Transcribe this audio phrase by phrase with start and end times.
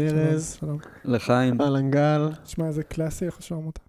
[0.00, 0.78] אהלן ארז, שלום.
[1.04, 1.60] לחיים.
[1.60, 2.28] אהלן גל.
[2.44, 3.80] תשמע, איזה קלאסי, איך שומעים אותה.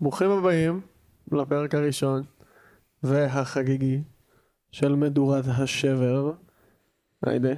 [0.00, 0.80] ברוכים הבאים
[1.32, 2.22] לפרק הראשון
[3.02, 4.02] והחגיגי
[4.72, 6.32] של מדורת השבר.
[7.26, 7.48] היידה.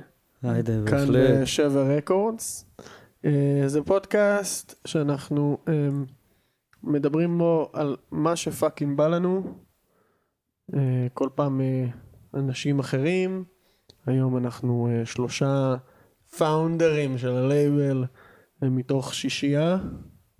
[0.42, 1.40] היידה, כאן בהחלט.
[1.42, 2.66] בשבר רקורדס.
[3.24, 5.88] אה, זה פודקאסט שאנחנו אה,
[6.82, 9.54] מדברים בו על מה שפאקינג בא לנו.
[10.74, 11.60] אה, כל פעם
[12.34, 13.44] אנשים אחרים.
[14.06, 15.76] היום אנחנו שלושה
[16.36, 18.04] פאונדרים של הלייבל
[18.62, 19.76] אה, מתוך שישייה,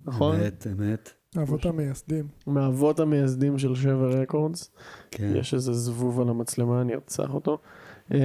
[0.05, 0.35] נכון?
[0.35, 1.13] אמת, אמת.
[1.35, 2.27] האבות המייסדים.
[2.47, 4.71] מהאבות המייסדים של שבר רקורדס.
[5.11, 5.33] כן.
[5.35, 7.57] יש איזה זבוב על המצלמה, אני ארצח אותו.
[8.13, 8.19] אה,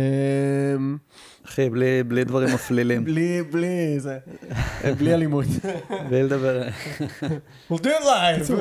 [1.46, 3.04] אחי, בלי, בלי דברים מפלילים.
[3.08, 4.18] בלי, בלי, זה,
[4.98, 5.46] בלי אלימות.
[6.08, 6.62] בלי לדבר.
[7.70, 8.52] we'll do it live.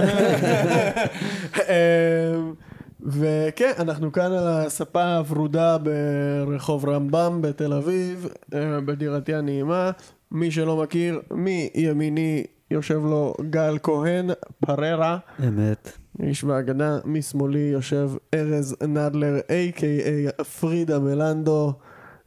[3.05, 9.91] וכן, אנחנו כאן על הספה הוורודה ברחוב רמב"ם בתל אביב, אה, בדירתי הנעימה.
[10.31, 14.29] מי שלא מכיר, מימיני יושב לו גל כהן,
[14.65, 15.97] פררה, אמת.
[16.21, 21.73] איש בהגדה, משמאלי יושב ארז נדלר, a.k.a פרידה מלנדו,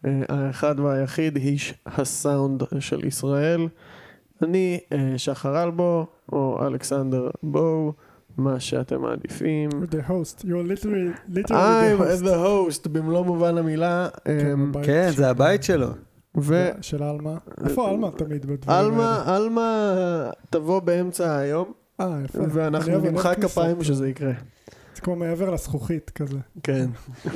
[0.07, 3.69] אה, האחד והיחיד, איש הסאונד של ישראל.
[4.43, 7.93] אני אה, שחר אלבו, או אלכסנדר בואו,
[8.39, 9.71] מה שאתם מעדיפים.
[9.71, 10.45] The host.
[10.45, 12.23] You're literally, literally I'm the host.
[12.25, 12.37] the
[12.87, 14.09] host במלוא מובן המילה.
[14.25, 15.89] כן, אמ, כן, זה הבית שלו.
[16.81, 17.37] של עלמה.
[17.65, 19.37] איפה עלמה תמיד בדברים עלמה, האלה?
[19.37, 22.39] עלמה תבוא באמצע היום, אה, יפה.
[22.51, 23.35] ואנחנו נמחא.
[23.35, 24.33] כפיים שזה יקרה.
[24.95, 26.39] זה כמו מעבר לזכוכית כזה.
[26.63, 26.87] כן.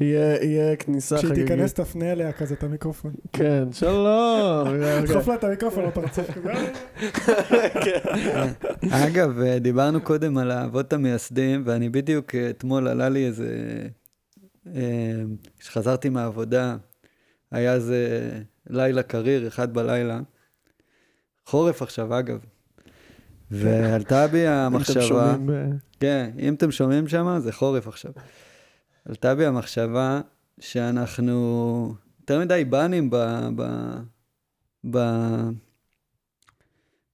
[0.00, 1.50] יהיה כניסה כשהיא חגיגית.
[1.50, 3.12] תיכנס תפנה אליה כזה את המיקרופון.
[3.32, 4.68] כן, שלום.
[5.06, 6.52] תדחוף לה את המיקרופון לפרצוף כזה.
[7.84, 8.00] כן.
[9.06, 13.48] אגב, אה, דיברנו קודם על האבות המייסדים, ואני בדיוק אה, אתמול עלה לי איזה...
[14.74, 15.22] אה,
[15.58, 16.76] כשחזרתי מהעבודה,
[17.50, 18.30] היה איזה
[18.70, 20.20] לילה קריר, אחד בלילה.
[21.46, 22.38] חורף עכשיו, אגב.
[23.50, 25.02] ועלתה בי אתם המחשבה...
[25.02, 28.12] שומעים ב- כן, אם אתם שומעים שם, זה חורף עכשיו.
[29.08, 30.20] עלתה בי המחשבה
[30.60, 33.16] שאנחנו יותר מדי בנים ב...
[33.56, 33.64] ב...
[34.90, 34.98] ב...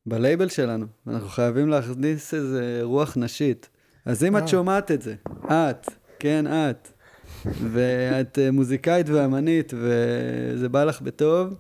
[0.07, 0.87] בלייבל שלנו.
[1.07, 3.69] אנחנו חייבים להכניס איזה רוח נשית.
[4.05, 4.49] אז אם את אה.
[4.49, 5.15] שומעת את זה,
[5.45, 5.87] את,
[6.19, 6.89] כן, את,
[7.73, 11.55] ואת אה, מוזיקאית ואמנית, וזה בא לך בטוב,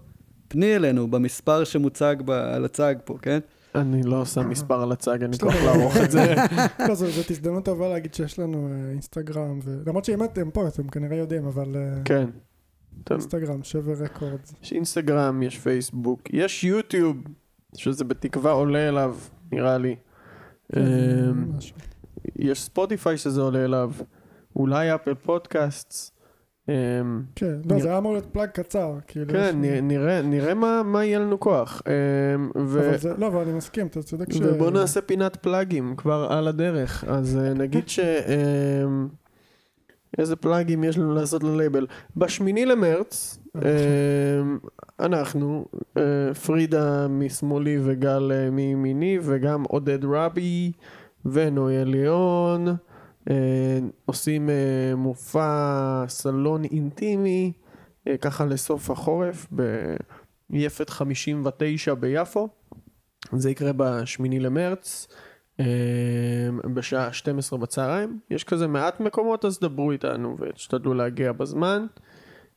[0.48, 2.30] פני אלינו במספר שמוצג ב...
[2.30, 3.38] על הצג פה, כן?
[3.76, 6.34] אני לא שם מספר על הצג, לי כוח לערוך את זה.
[6.88, 11.16] לא, זאת הזדמנות טובה להגיד שיש לנו אה, אינסטגרם, למרות שאם אתם פה אתם כנראה
[11.16, 12.28] יודעים, אבל אה, כן.
[13.10, 14.54] אינסטגרם, שבר Records.
[14.62, 17.16] יש אינסטגרם, יש פייסבוק, יש יוטיוב,
[17.76, 19.16] שזה בתקווה עולה אליו,
[19.52, 19.96] נראה לי.
[20.72, 21.52] כן, אמ.
[22.36, 23.92] יש ספוטיפיי שזה עולה אליו,
[24.56, 26.15] אולי אפל פודקאסט.
[26.68, 26.74] אמ,
[27.34, 29.32] כן, לא, זה היה אמור להיות plug קצר, כאילו.
[29.32, 30.54] כן, נראה-
[30.84, 31.82] מה יהיה לנו כוח.
[31.86, 32.50] אמ,
[33.18, 34.40] לא, אבל אני מסכים, אתה צודק ש...
[34.42, 37.04] ובוא נעשה פינת פלאגים כבר על הדרך.
[37.08, 37.98] אז אה, נגיד ש...
[38.00, 39.08] אמ,
[40.18, 41.86] איזה פלאגים יש לנו לעשות ללייבל?
[42.16, 43.60] בשמיני למרץ, אמ,
[45.00, 45.64] אנחנו,
[45.96, 46.02] אה,
[46.34, 50.72] פרידה משמאלי וגל אה, מימיני, וגם עודד רבי
[51.26, 52.74] ונויה ליאון, אה,
[54.04, 57.52] עושים אה, מופע סלון אינטימי,
[58.08, 59.46] אה, ככה לסוף החורף,
[60.50, 62.48] ביפת 59 ביפו.
[63.32, 65.08] זה יקרה בשמיני למרץ,
[65.60, 65.64] אה,
[66.74, 68.18] בשעה 12 בצהריים.
[68.30, 71.86] יש כזה מעט מקומות, אז דברו איתנו ותשתדלו להגיע בזמן.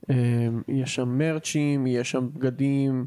[0.09, 3.05] אה, יש שם מרצ'ים, יש שם בגדים,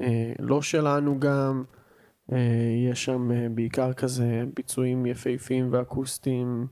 [0.00, 1.64] אה, לא שלנו גם.
[2.32, 2.38] אה,
[2.90, 6.66] יש שם אה, בעיקר כזה ביצועים יפהפיים ואקוסטיים,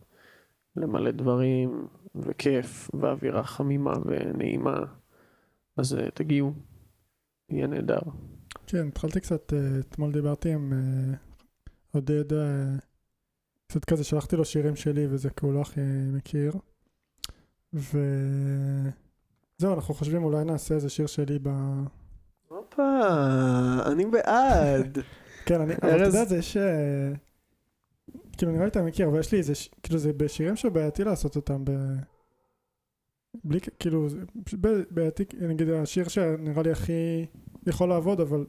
[0.76, 4.76] למלא דברים, וכיף, ואווירה חמימה ונעימה.
[5.76, 6.52] אז אה, תגיעו,
[7.50, 7.99] יהיה נהדר.
[8.67, 10.78] כן, התחלתי קצת, אה, אתמול דיברתי עם אה,
[11.93, 12.25] עודד,
[13.67, 15.81] קצת כזה שלחתי לו שירים שלי וזה כי הוא לא הכי
[16.12, 16.52] מכיר.
[17.73, 17.94] וזהו,
[19.62, 21.49] אנחנו חושבים אולי נעשה איזה שיר שלי ב...
[22.49, 23.00] הופה,
[23.87, 24.99] אני בעד.
[25.46, 26.56] כן, אני, אבל אתה יודע, זה יש...
[28.37, 31.37] כאילו, נראה לי אתה מכיר, אבל יש לי איזה, ש- כאילו, זה בשירים שבעייתי לעשות
[31.37, 31.71] אותם ב...
[33.44, 34.09] בלי, כאילו,
[34.61, 37.27] ב- בעייתי, נגיד, השיר שנראה לי הכי
[37.67, 38.47] יכול לעבוד, אבל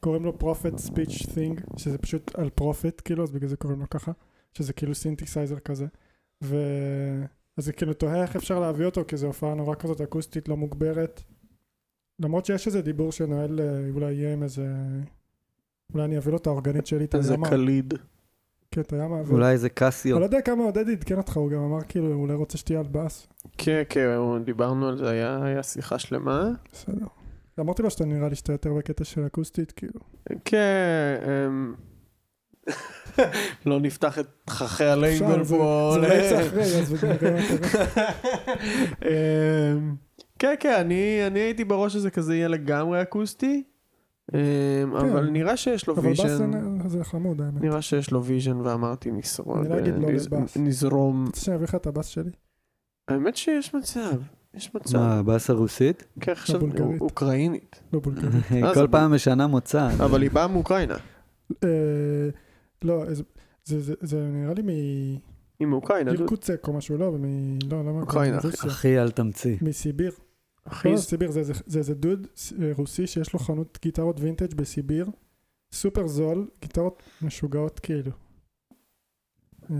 [0.00, 3.90] קוראים לו Prophet Speech Thing, שזה פשוט על Prophet, כאילו, אז בגלל זה קוראים לו
[3.90, 4.12] ככה,
[4.54, 5.86] שזה כאילו סינתסייזר כזה.
[6.44, 6.56] ו...
[7.56, 10.56] אז זה כאילו תוהה איך אפשר להביא אותו, כי זו הופעה נורא כזאת אקוסטית, לא
[10.56, 11.22] מוגברת.
[12.18, 14.66] למרות שיש איזה דיבור שנוה, אה, אולי יהיה עם איזה...
[15.94, 17.48] אולי אני אביא לו את האורגנית שלי, את איזה הנעמה.
[17.50, 17.94] קליד.
[18.70, 19.32] כן, אתה היה מעביר.
[19.34, 20.16] אולי איזה קסיו.
[20.16, 22.86] אני לא יודע כמה עודד עדכן אותך, הוא גם אמר כאילו, אולי רוצה שתהיה על
[22.90, 23.26] בס.
[23.58, 24.08] כן, כן,
[24.44, 26.48] דיברנו על זה, היה היה שיחה שלמה.
[26.72, 27.06] בסדר.
[27.60, 30.00] אמרתי לו שאתה נראה לי שאתה יותר בקטע של אקוסטית, כאילו.
[30.44, 31.74] כן, אמ,
[33.66, 35.90] לא נפתח את תככי הלייבל זה- פה.
[35.94, 36.94] זה ל- אולי יצא אחרי, אז.
[39.02, 39.94] אמ,
[40.38, 43.62] כן, כן, אני אני הייתי בראש שזה כזה יהיה לגמרי אקוסטי,
[44.98, 46.00] אבל נראה שיש לו כן.
[46.00, 46.52] אבל vision.
[46.82, 47.60] זה- זה חמוד, האמת.
[47.62, 50.56] נראה שיש לו vision ואמרתי נשרוד, אני לא אגיד לא לבאס.
[50.56, 51.24] נזרום.
[51.26, 52.30] רוצה שאני אביא לך את הבס שלי?
[53.08, 54.16] האמת שיש מצב,
[54.54, 54.98] יש מצב.
[54.98, 56.04] מה, באסה רוסית?
[56.20, 57.00] כן, עכשיו בולגרית.
[57.00, 58.34] אוקראינית, לא בולגרית.
[58.52, 59.88] אה, כל זה פעם משנה מוצא.
[60.04, 60.96] אבל היא באה מאוקראינה.
[61.64, 61.68] אה,
[62.82, 63.04] לא,
[63.64, 64.62] זה- נראה לי
[65.60, 66.20] היא מאוקראינה, דוד.
[66.20, 68.70] מילקוצק או משהו, לא, מ- לא, לא אוקראינה, מרוסיה.
[68.70, 69.56] אחי, אל תמציא.
[69.62, 70.12] מסיביר.
[70.72, 72.26] אחי, לא, סיביר, זה- זה- זה איזה דוד
[72.62, 75.06] אה, רוסי שיש לו חנות גיטרות וינטג' בסיביר,
[75.72, 78.10] סופר זול, גיטרות משוגעות כאילו.
[79.70, 79.76] אה,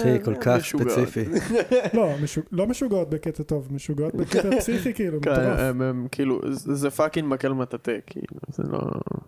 [0.00, 0.90] אחי, כל כך משוגעות.
[0.90, 1.24] ספציפי.
[1.96, 2.08] לא,
[2.52, 6.08] לא משוגעות בקטע טוב, משוגעות בקטע פסיכי כאילו, כן, מטורף.
[6.12, 8.78] כאילו, זה זה fucking מקל מטאטא, כאילו, זה לא...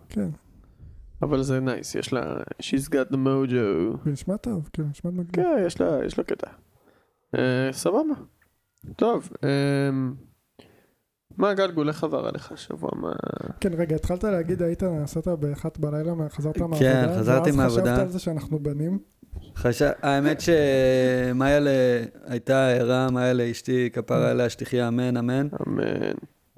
[0.09, 0.29] כן,
[1.21, 2.37] אבל זה nice, יש לה...
[2.61, 3.97] She's got the mojo.
[4.09, 5.31] נשמע טוב, כן, נשמע מגניב.
[5.35, 6.47] כן, יש לה, יש לה קטע.
[7.35, 8.13] אה, סבבה.
[8.95, 10.13] טוב, אמ,
[11.37, 12.89] מה גלגול, איך עבר עליך השבוע?
[12.95, 13.11] מה...
[13.59, 17.93] כן, רגע, התחלת להגיד, היית, נסעת באחת בלילה, חזרת כן, מהעבודה, חזרתי ואז מהעבודה.
[17.93, 18.99] חשבת על זה שאנחנו בנים,
[19.55, 19.89] חשב...
[20.01, 21.67] האמת שמאיה ל...
[22.25, 25.47] הייתה ערה, מאיה לאשתי, כפרה עליה שתחיה אמן, אמן.
[25.67, 25.83] אמן.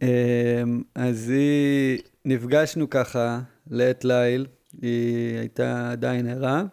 [0.01, 3.39] אמ, אז היא, נפגשנו ככה
[3.69, 4.47] לעת ליל,
[4.81, 6.63] היא הייתה עדיין ערה,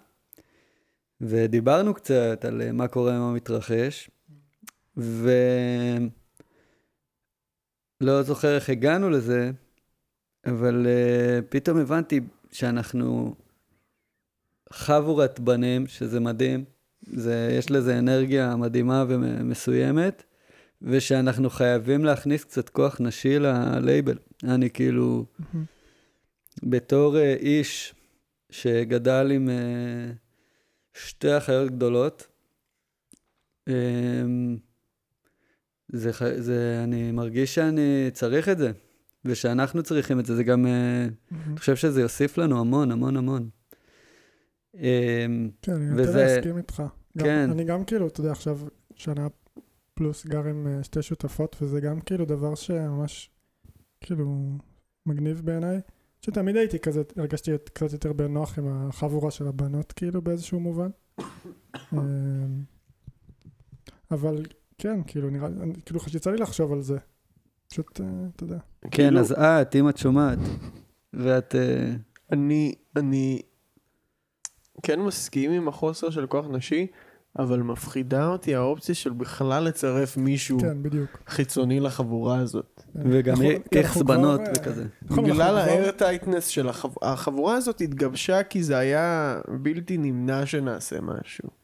[1.20, 4.11] ודיברנו קצת על אה, מה קורה, מה מתרחש,
[8.00, 9.50] ולא זוכר איך הגענו לזה,
[10.47, 12.20] אבל uh, פתאום הבנתי
[12.52, 13.35] שאנחנו
[14.73, 16.64] חבורת בנים, שזה מדהים,
[17.02, 20.23] זה, יש לזה אנרגיה מדהימה ומסוימת,
[20.82, 24.19] ושאנחנו חייבים להכניס קצת כוח נשי ללייבל.
[24.44, 25.25] אני כאילו,
[26.62, 27.94] בתור uh, איש
[28.50, 30.17] שגדל עם uh,
[30.94, 32.26] שתי אחיות גדולות,
[33.69, 33.73] um,
[35.92, 38.72] זה, זה, אני מרגיש שאני צריך את זה,
[39.25, 43.48] ושאנחנו צריכים את זה, זה גם, uh, אני חושב שזה יוסיף לנו המון, המון, המון.
[44.75, 44.78] Um,
[45.62, 46.82] כן, אני וזה- להסכים איתך.
[47.19, 47.50] גם- כן.
[47.50, 48.58] אני גם כאילו, אתה יודע, עכשיו
[48.94, 49.26] שנה
[49.94, 53.31] פלוס גר עם אה, שתי שותפות, וזה גם כאילו דבר שממש,
[54.00, 54.56] כאילו,
[55.06, 55.81] מגניב בעיניי.
[56.20, 60.90] שתמיד הייתי כזה, הרגשתי קצת יותר בנוח עם החבורה של הבנות, כאילו, באיזשהו מובן.
[61.92, 61.98] אמ,
[64.10, 64.42] אבל
[64.80, 65.48] כן, כאילו, נראה
[65.86, 66.96] כאילו, יצא לי לחשוב על זה.
[67.70, 68.06] פשוט, אה,
[68.36, 68.58] אתה יודע.
[68.82, 70.38] כן, כאילו- אז את, אם את שומעת,
[71.12, 71.54] ואת...
[71.54, 71.92] אה,
[72.32, 73.42] אני, אני
[74.82, 76.86] כן מסכים עם החוסר של כוח נשי,
[77.38, 81.22] אבל מפחידה אותי האופציה של בכלל לצרף מישהו כן, בדיוק.
[81.26, 82.82] חיצוני לחבורה הזאת.
[82.94, 84.84] וגם כן, איכס אנחנו כבר, בנות אה, וכזה.
[85.02, 86.90] נכון, בגלל האיירטייטנס של החב...
[87.02, 91.60] החבורה הזאת התגבשה כי זה היה בלתי נמנע שנעשה משהו.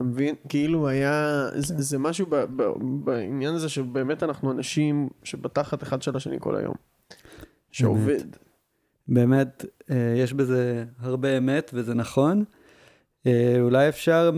[0.00, 0.34] אתה מבין?
[0.48, 1.80] כאילו היה, זה, כן.
[1.80, 2.62] זה משהו ב, ב,
[3.04, 6.74] בעניין הזה שבאמת אנחנו אנשים שבתחת אחד של השני כל היום.
[7.72, 8.24] שעובד.
[9.08, 12.44] באמת, אה, יש בזה הרבה אמת, וזה נכון.
[13.26, 14.30] אה, אולי אפשר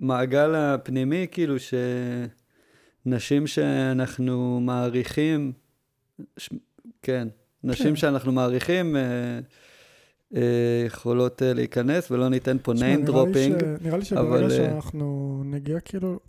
[0.00, 1.54] מהמעגל הפנימי, כאילו,
[3.06, 5.52] שנשים שאנחנו מעריכים,
[6.36, 6.50] ש...
[7.02, 7.28] כן,
[7.64, 7.96] נשים כן.
[7.96, 9.40] שאנחנו מעריכים, אה,
[10.86, 13.60] יכולות אה, להיכנס, ולא ניתן פה name נראה לי dropping.
[13.60, 16.20] ש- נראה לי שברגע אה, שאנחנו נגיע כאילו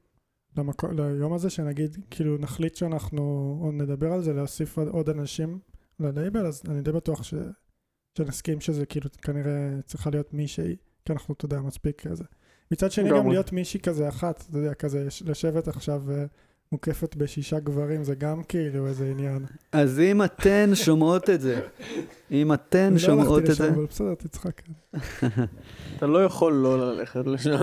[0.57, 3.21] למקו- ליום הזה, שנגיד, כאילו נחליט שאנחנו
[3.61, 5.59] עוד נדבר על זה, להוסיף עוד- אנשים
[5.99, 7.33] ללייבל, אז אני די בטוח ש-
[8.17, 9.51] שנסכים שזה כאילו כנראה
[9.85, 12.23] צריכה להיות מישהי, כי אנחנו, אתה יודע, מספיק כזה.
[12.71, 13.31] מצד שני, גם לגמרי.
[13.33, 16.25] להיות מישהי כזה אחת, אתה יודע, כזה, לשבת עכשיו אה,
[16.73, 19.45] מוקפת בשישה גברים, זה גם כאילו איזה עניין.
[19.71, 21.61] אז אם אתן שומעות את זה,
[22.31, 24.61] אם אתן אני לא שומעות הלכתי את לשם, זה, אבל בסדר, תצחק.
[25.97, 27.57] אתה לא יכול לא ללכת לשם.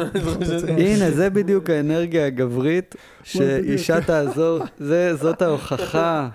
[0.79, 2.95] הנה, זה בדיוק האנרגיה הגברית.
[3.23, 6.29] שאישה תעזור, זה, זאת ההוכחה.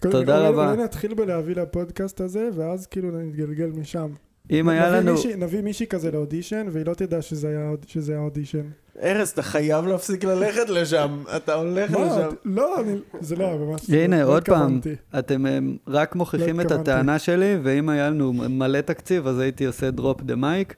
[0.00, 0.70] תודה רבה.
[0.70, 4.08] אולי נתחיל בלהביא לפודקאסט הזה, ואז כאילו נתגלגל משם.
[4.50, 5.12] אם היה לנו...
[5.14, 8.62] מישהי- נביא מישהי כזה לאודישן, והיא לא תדע שזה היה שזה היה אודישן.
[9.02, 11.22] ארז, אתה חייב להפסיק ללכת לשם.
[11.36, 11.90] אתה הולך?
[11.90, 12.28] לשם.
[12.44, 13.90] לא, אני- זה לא, ממש.
[13.90, 14.80] הנה, לא עוד פעם.
[15.18, 16.90] אתם הם, רק מוכיחים את התכוונתי.
[16.90, 20.74] הטענה שלי, ואם היה לנו מלא תקציב, אז הייתי עושה drop the mic,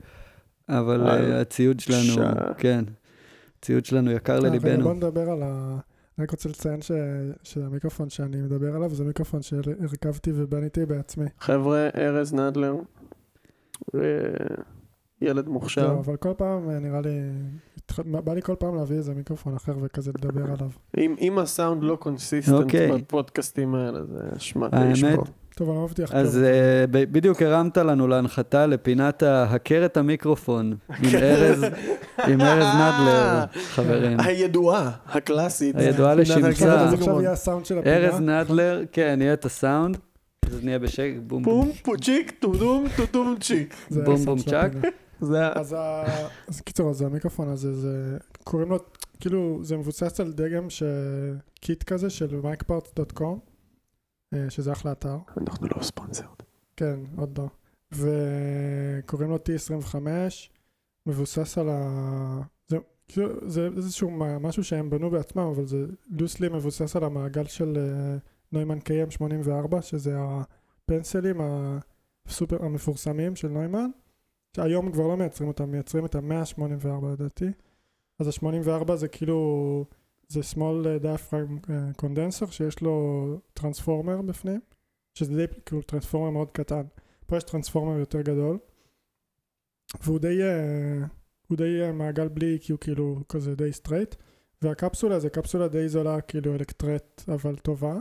[0.69, 2.29] אבל אה, הציוד שלנו.
[2.59, 2.85] כן,
[3.59, 4.83] הציוד שלנו יקר אה, לליבנו.
[4.85, 5.77] בוא נדבר על ה...
[6.19, 6.91] אני רק רוצה לציין ש-
[7.43, 11.25] שהמיקרופון שאני מדבר עליו זה מיקרופון שהרכבתי ובניתי בעצמי.
[11.41, 12.75] חבר'ה, ארז נדלר,
[15.23, 15.87] ילד מוכשר.
[15.93, 17.11] לא, אבל כל פעם אה, נראה לי,
[18.05, 20.71] בא לי כל פעם להביא איזה מיקרופון אחר וכזה לדבר עליו.
[20.97, 22.93] אם, אם הסאונד לא consistent אוקיי.
[22.93, 25.25] בפודקאסטים האלה, זה אשמת האמת, האיש פה.
[25.57, 26.39] טוב, אני לא מבטיח אז.
[26.39, 31.65] אה, ב- בדיוק הרמת לנו להנחתה לפינת הכר את המיקרופון עם ארז
[32.27, 34.21] עם ארז נדלר, חברים.
[34.21, 35.77] הידועה, הקלאסית.
[35.77, 36.87] הידועה לשמצה.
[37.87, 39.97] ארז נדלר, כן, יהיה את הסאונד.
[40.47, 41.71] אז נהיה בשקט, בום בום.
[42.97, 43.75] טודום צ'יק.
[43.89, 44.69] זה בום, הסאונד בום, של צ'ק.
[44.77, 44.89] הפינה.
[45.21, 46.03] זה ה...
[46.49, 48.79] אז קיצור, אז המיקרופון הזה, זה, קוראים לו,
[49.21, 50.83] כאילו, זה מבוסס על דגם ש...
[51.61, 53.25] kit כזה של micparts.com,
[54.35, 55.17] אה, שזה אחלה אתר.
[55.41, 56.25] אנחנו לא ספונסר.
[56.77, 57.49] כן, עוד לא.
[57.93, 59.95] וקוראים לו T25,
[61.07, 62.41] מבוסס על ה...
[62.69, 62.77] זה,
[63.09, 65.87] כאילו, זה איזשהו מה- משהו שהם בנו בעצמם, אבל זה
[66.21, 68.17] loosely מבוסס על המעגל של אה,
[68.53, 71.41] נוימן KM84, שזה הפנסלים
[72.27, 73.91] הסופר המפורסמים של נוימן,
[74.57, 77.47] שהיום כבר לא מייצרים אותם, מייצרים את ה-184 לדעתי.
[78.19, 79.85] אז ה-84 זה כאילו,
[80.29, 84.61] זה small diaphragm אה, condenser שיש לו transformer בפנים,
[85.15, 86.83] שזה די כאילו transformer מאוד קטן.
[87.27, 88.59] פה יש transformer יותר גדול,
[90.03, 91.07] והוא די, אה,
[91.47, 94.15] הוא די אה, מעגל בלי, הוא כאילו כזה די straight,
[94.63, 97.99] והקפסולה זה קפסולה די זולה, כאילו אלקטרט, אבל טובה.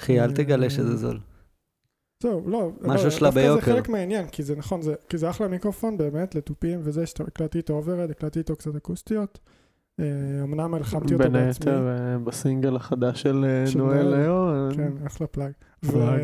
[0.00, 1.18] אחי, אל תגלה שזה זול.
[2.22, 3.66] זהו, לא, משהו לא, שלה דווקא ביוקר.
[3.66, 7.58] זה חלק מהעניין, כי זה נכון, זה, כי זה אחלה מיקרופון באמת לתופים וזה, שהקלטתי
[7.58, 9.38] איתו אוברד, הקלטתי איתו קצת אקוסטיות.
[10.00, 10.04] אה,
[10.42, 11.70] אמנם הלחמתי אותו בין בעצמי.
[11.70, 14.26] היתר אה, בסינגל החדש של אה, של נואל.
[14.26, 14.74] לאו.
[14.74, 15.52] כן, אחלה פלאג.
[15.80, 16.20] פלאג.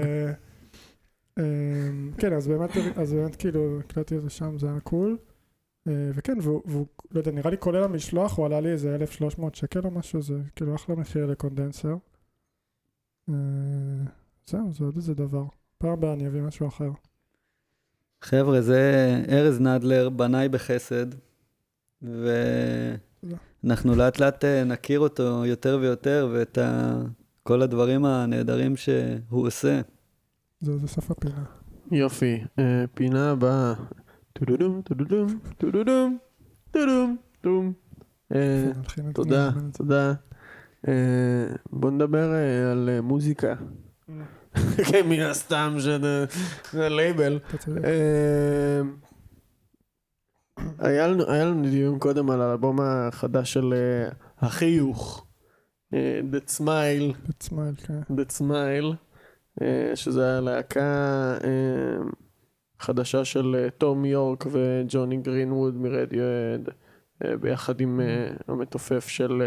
[2.18, 5.16] כן, אז באמת, אז באמת כאילו הקלטתי את זה שם, זה היה קול.
[5.88, 9.80] וכן, והוא, והוא, לא יודע, נראה לי כולל המשלוח, הוא עלה לי איזה 1,300 שקל
[9.84, 11.96] או משהו, זה כאילו אחלה מחיר לקונדנסר.
[13.28, 13.34] אה,
[14.46, 15.44] זהו, זה עוד איזה דבר.
[15.78, 16.90] פעם הבאה אני אביא משהו אחר.
[18.22, 18.80] חבר'ה, זה
[19.28, 21.06] ארז נדלר, בנאי בחסד,
[22.02, 26.98] ואנחנו לאט לאט אה, נכיר אותו יותר ויותר, ואת ה...
[27.42, 29.80] כל הדברים הנהדרים שהוא עושה.
[30.60, 31.44] זה, זה סוף הפינה.
[31.92, 33.74] יופי, אה, פינה הבאה.
[34.32, 35.26] טודודום, טודודום,
[35.58, 36.18] טודודום,
[36.70, 37.72] טודום,
[38.32, 38.36] את-
[39.14, 39.50] תודה.
[39.72, 40.14] תודה.
[40.88, 43.54] אה, בוא נדבר אה, על אה, מוזיקה.
[44.90, 46.26] כן, מן הסתם של
[46.74, 47.38] אה, לייבל.
[50.78, 53.74] היה לנו דיון קודם על האלבום החדש של
[54.38, 55.26] החיוך,
[55.92, 57.30] The Smile.
[57.30, 58.00] The Smile, כן.
[58.00, 58.94] The Smile,
[59.94, 61.34] שזה הלהקה
[62.78, 66.68] חדשה של תום יורק וג'וני גרינווד מרדיואד,
[67.40, 68.00] ביחד עם
[68.48, 69.42] המתופף של...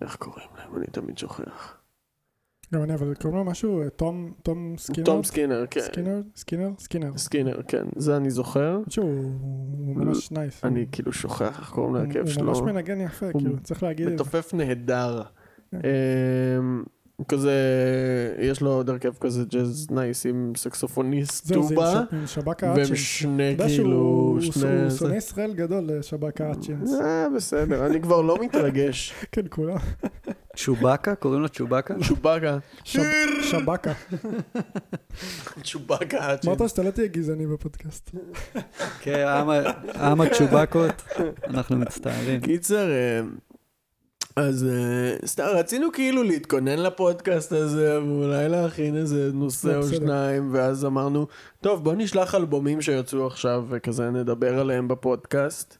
[0.00, 0.76] איך קוראים להם?
[0.76, 1.76] אני תמיד שוכח.
[2.74, 5.04] גם אני, אבל קוראים לו משהו, אה, תום, תום סקינר?
[5.06, 5.80] תום סקינר, כן.
[5.80, 6.20] סקינר?
[6.36, 6.70] סקינר?
[6.78, 7.16] סקינר.
[7.18, 7.84] סקינר, כן.
[7.96, 8.78] זה אני זוכר.
[8.88, 9.06] שהוא
[9.72, 10.64] הוא ממש nice.
[10.64, 12.46] אני הוא- כאילו שוכח איך קוראים להרכב הוא שלו.
[12.46, 14.08] ממש מנגן יפה, הוא כאילו, צריך להגיד.
[14.08, 15.22] מתופף נהדר.
[17.20, 17.52] אמ, כזה,
[18.38, 22.78] יש לו עוד הרכב כזה ג'אז נייס עם סקסופוניסט זהו, זה עם טובה, שב"כ והם
[22.78, 22.98] האצ'ינס.
[22.98, 24.90] שני כאילו, שהוא הוא שני...
[24.98, 26.94] שונא ישראל גדול לשב"כ האצ'ינס.
[27.00, 29.14] אה, בסדר, אני כבר לא מתרגש.
[29.32, 29.76] כן, כולם.
[30.56, 31.14] צ'ובאקה?
[31.14, 31.94] קוראים לו צ'ובאקה?
[32.08, 32.58] צ'ובאקה.
[32.84, 33.02] שב-
[33.42, 33.92] שב"כה.
[35.64, 36.34] צ'ובאקה.
[36.46, 38.10] אמרת שאתה לא תהיה גזעני בפודקאסט.
[39.00, 39.26] כן,
[39.94, 41.02] עם הצ'ובאקות,
[41.46, 42.40] אנחנו מצטערים.
[42.40, 43.20] קיצר, אה,
[44.36, 49.82] אז אה, סתם רצינו כאילו להתכונן לפודקאסט הזה, ואולי להכין איזה נושא לא, או.
[49.82, 51.26] שניים, ואז אמרנו,
[51.60, 55.76] טוב, בוא נשלח אלבומים שיצאו עכשיו, וכזה נדבר עליהם בפודקאסט.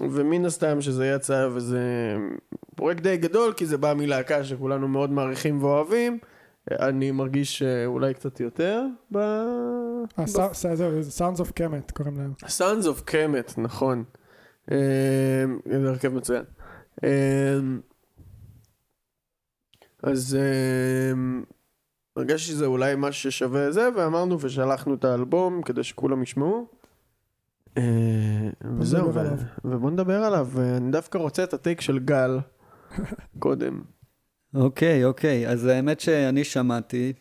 [0.00, 1.80] ומן הסתם שזה יצא, וזה
[2.76, 6.18] פרויקט די גדול, כי זה בא מלהקה שכולנו מאוד מעריכים ואוהבים.
[6.70, 9.16] אני מרגיש שאולי קצת יותר ב...
[10.18, 12.32] אה, ס- ס- זהו, זה Sounds of Kemet קוראים להם.
[12.42, 14.04] Sons of Kemet, נכון.
[14.70, 14.76] אה,
[15.82, 16.42] זה הרכב מצוין.
[17.04, 17.58] אה,
[20.02, 21.12] אז אה,
[22.16, 26.66] הרגשתי שזה אולי משהו ששווה זה, ואמרנו ושלחנו את האלבום כדי שכולם ישמעו.
[27.78, 29.12] אה, וזהו.
[29.64, 32.38] ובוא נדבר עליו, ואני דווקא רוצה את הטייק של גל
[33.38, 33.82] קודם.
[34.54, 37.12] אוקיי, אוקיי, אז האמת שאני שמעתי,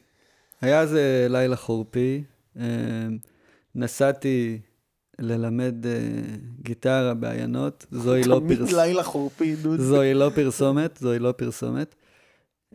[0.61, 2.23] היה איזה לילה חורפי,
[2.57, 3.07] אה,
[3.75, 4.59] נסעתי
[5.19, 5.91] ללמד אה,
[6.61, 8.73] גיטרה בעיינות, זוהי לא תמיד פרס...
[8.73, 9.79] לילה חורפי, דוד.
[9.79, 11.95] זוהי לא פרסומת, זוהי לא פרסומת.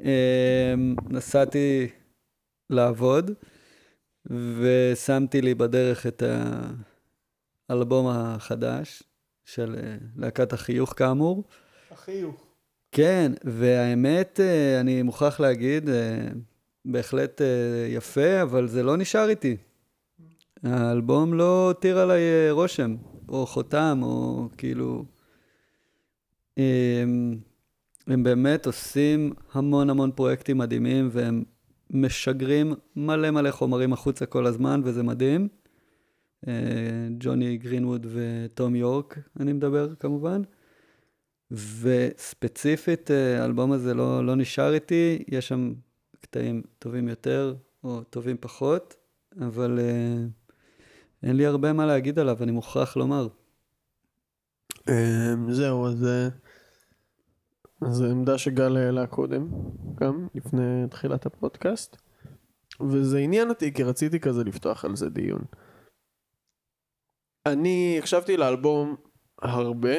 [0.00, 0.74] אה,
[1.08, 1.88] נסעתי
[2.70, 3.30] לעבוד,
[4.30, 6.22] ושמתי לי בדרך את
[7.68, 9.02] האלבום החדש
[9.44, 11.44] של אה, להקת החיוך כאמור.
[11.90, 12.44] החיוך.
[12.92, 15.90] כן, והאמת, אה, אני מוכרח להגיד,
[16.84, 17.40] בהחלט
[17.88, 19.56] יפה, אבל זה לא נשאר איתי.
[20.64, 22.96] האלבום לא הותיר עליי אה, רושם,
[23.28, 25.04] או חותם, או כאילו...
[26.56, 27.38] הם,
[28.06, 31.44] הם באמת עושים המון המון פרויקטים מדהימים, והם
[31.90, 35.48] משגרים מלא מלא חומרים החוצה כל הזמן, וזה מדהים.
[36.48, 40.42] אה, ג'וני גרינווד וטום יורק, אני מדבר כמובן.
[41.50, 45.74] וספציפית, אה, האלבום הזה לא, לא נשאר איתי, יש שם
[46.20, 47.54] קטעים טובים יותר
[47.84, 48.94] או טובים פחות,
[49.40, 50.43] אבל uh,
[51.24, 53.28] אין לי הרבה מה להגיד עליו, אני מוכרח לומר.
[54.88, 56.28] אמ, זהו, אז אה,
[57.90, 59.48] זו עמדה שגל העלה קודם,
[60.00, 61.96] גם לפני תחילת הפודקאסט,
[62.90, 65.42] וזה עניין אותי כי רציתי כזה לפתוח על זה דיון.
[67.46, 68.96] אני הקשבתי לאלבום
[69.42, 69.94] הרבה,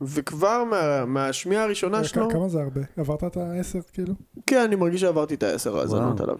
[0.00, 2.80] וכבר מה, מהשמיעה הראשונה כ- שלו, כמה זה הרבה?
[2.96, 4.14] עברת את העשר כאילו?
[4.46, 6.20] כן, אני מרגיש שעברתי את העשר האזנות.
[6.20, 6.38] עליו.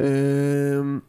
[0.00, 1.00] אמ,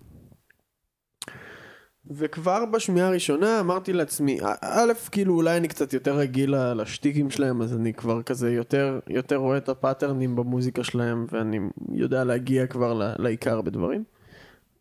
[2.11, 7.73] וכבר בשמיעה הראשונה אמרתי לעצמי, א- כאילו אולי אני קצת יותר רגיל לשטיקים שלהם, אז
[7.73, 11.59] אני כבר כזה יותר, יותר רואה את הפאטרנים במוזיקה שלהם, ואני
[11.91, 14.03] יודע להגיע כבר לעיקר בדברים.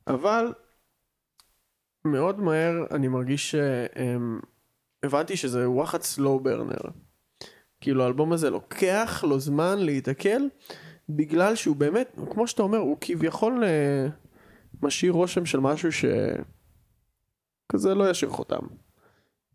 [0.07, 0.53] אבל
[2.05, 3.55] מאוד מהר אני מרגיש
[5.05, 6.91] שהבנתי שזה וואחד slow burner.
[7.81, 10.43] כאילו האלבום הזה לוקח לו זמן להתעכל,
[11.09, 14.07] בגלל שהוא באמת, כמו שאתה אומר, הוא כביכול אה,
[14.83, 16.05] משאיר רושם של משהו ש...
[17.73, 18.67] כזה לא ישאיר חותם.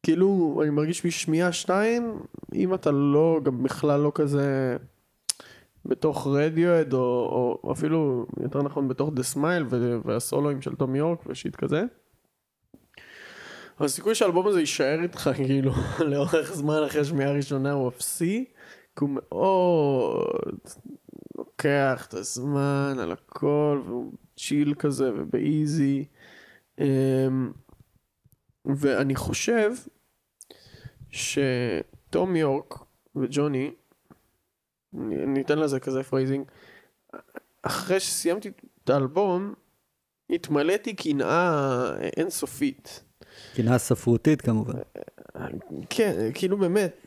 [0.03, 2.19] כאילו, אני מרגיש משמיעה שתיים,
[2.53, 4.77] אם אתה לא, גם בכלל לא כזה
[5.85, 9.65] בתוך רדיואד, או, או אפילו, יותר נכון, בתוך The Smile
[10.05, 11.83] והסולואים של תום יורק ו shit כזה.
[13.79, 18.45] הסיכוי שהאלבום הזה יישאר איתך כאילו לאורך זמן אחרי השמיעה הראשונה הוא אפסי,
[18.95, 20.59] כי הוא מאוד
[21.37, 26.05] לוקח את הזמן על הכל והוא chill כזה וב easy.
[26.79, 27.51] אמ,
[28.75, 29.71] ואני חושב
[31.09, 32.73] שתום יורק
[33.15, 33.71] וג'וני,
[34.93, 36.45] אני אתן לזה כזה phrasing,
[37.61, 38.51] אחרי שסיימתי
[38.83, 39.53] את האלבום,
[40.29, 43.03] התמלאתי קנאה אינסופית.
[43.55, 44.79] קנאה ספרותית כמובן.
[45.89, 47.05] כן, כאילו באמת,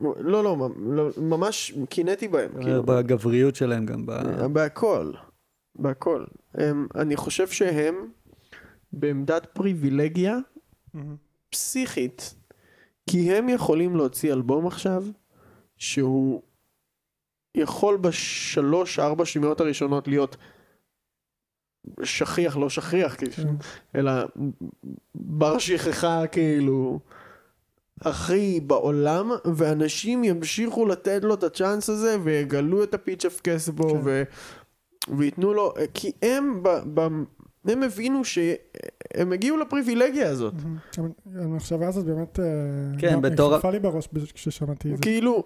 [0.00, 2.62] לא, לא, לא ממש קינאתי בהם.
[2.62, 4.06] כאילו, בגבריות שלהם גם.
[4.06, 4.12] ב...
[4.52, 5.12] בהכל,
[5.74, 6.24] בהכל.
[6.54, 7.94] הם, אני חושב שהם
[8.92, 10.38] בעמדת פריבילגיה.
[11.50, 12.34] פסיכית,
[13.10, 15.04] כי הם יכולים להוציא אלבום עכשיו,
[15.76, 16.42] שהוא
[17.54, 20.36] יכול בשלוש ארבע שניות הראשונות להיות
[22.02, 23.48] שכיח לא שכיח, כאילו, כן.
[23.94, 24.12] אלא
[25.14, 27.00] בר שכחה כאילו
[28.00, 34.00] הכי בעולם, ואנשים ימשיכו לתת לו את הצ'אנס הזה ויגלו את הפיץ' אף כסבו כן.
[34.04, 34.22] ו...
[35.18, 36.68] וייתנו לו, כי הם, ב...
[36.94, 37.08] ב...
[37.64, 38.54] הם הבינו שהם
[39.16, 40.54] הגיעו לפריבילגיה הזאת.
[41.34, 42.40] המחשבה הזאת באמת...
[42.40, 42.44] אה,
[42.98, 45.02] כן, בתור- החלפה לי בראש כששמעתי את זה.
[45.02, 45.44] כאילו,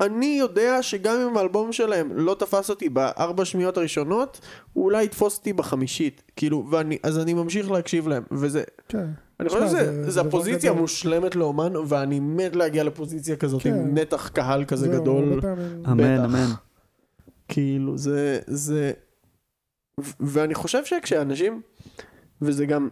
[0.00, 4.40] אני יודע שגם אם האלבום שלהם לא תפס אותי בארבע שניות הראשונות,
[4.72, 6.22] הוא אולי יתפוס אותי בחמישית.
[6.36, 9.06] כאילו, ואני, אז אני ממשיך להקשיב להם, וזה, כן.
[9.40, 10.70] אני חושב שזה הפוזיציה.
[10.70, 13.74] המושלמת לאומן, ואני מת להגיע לפוזיציה כזאת כן.
[13.74, 15.40] עם נתח קהל כזה גדול.
[15.88, 16.24] אמן.
[16.24, 16.46] אמן.
[17.48, 17.98] כאילו,
[18.46, 18.92] זה,
[20.20, 21.62] ואני חושב שכשאנשים,
[22.42, 22.88] וזה גם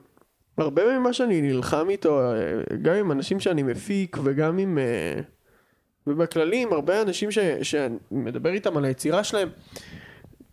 [0.60, 5.20] הרבה ממה שאני נלחם איתו, אה, גם עם אנשים שאני מפיק וגם עם, אה,
[6.06, 9.48] ובכללי עם הרבה אנשים ש, שאני מדבר איתם על היצירה שלהם,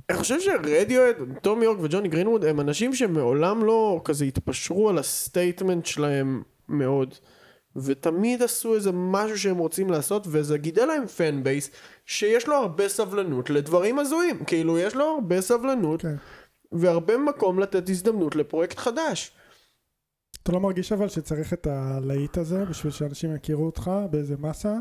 [0.10, 5.06] אני חושב שרדיואד, תום יורק וג'וני גרינווד הם אנשים שמעולם לא כזה התפשרו על ה
[5.06, 7.14] statement שלהם מאוד.
[7.76, 11.72] ותמיד עשו איזה משהו שהם רוצים לעשות וזה גידל להם fan base
[12.06, 16.16] שיש לו הרבה סבלנות לדברים הזויים כאילו יש לו הרבה סבלנות כן.
[16.72, 19.32] והרבה מקום לתת הזדמנות לפרויקט חדש.
[20.48, 24.76] אתה לא מרגיש אבל שצריך את הלהיט הזה בשביל שאנשים יכירו אותך באיזה מסה?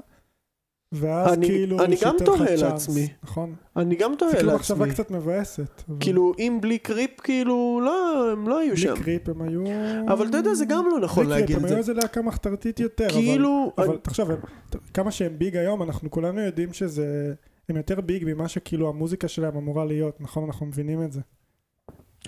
[0.93, 1.85] ואז אני- כאילו...
[1.85, 3.09] אני גם תוהה לעצמי.
[3.23, 3.55] נכון?
[3.77, 4.59] אני גם זה תוהה כאילו לעצמי.
[4.61, 5.83] מחשבה קצת מבאסת.
[5.89, 8.95] אבל כאילו אם בלי קריפ כאילו לא הם לא היו שם.
[8.95, 9.65] בלי קריפ הם היו...
[10.13, 11.79] אבל אתה יודע זה גם לא נכון בלי קריפ להגיד הם את היו זה.
[11.79, 13.05] איזה להקה מחתרתית יותר.
[13.07, 14.39] אבל- כאילו אבל תחשוב, הם-
[14.95, 17.35] כמה שהם ביג היום, אנחנו כולנו יודעים שזה...
[17.69, 20.45] הם יותר big ממה שכאילו המוזיקה שלהם אמורה להיות, נכון?
[20.45, 21.21] אנחנו מבינים את זה.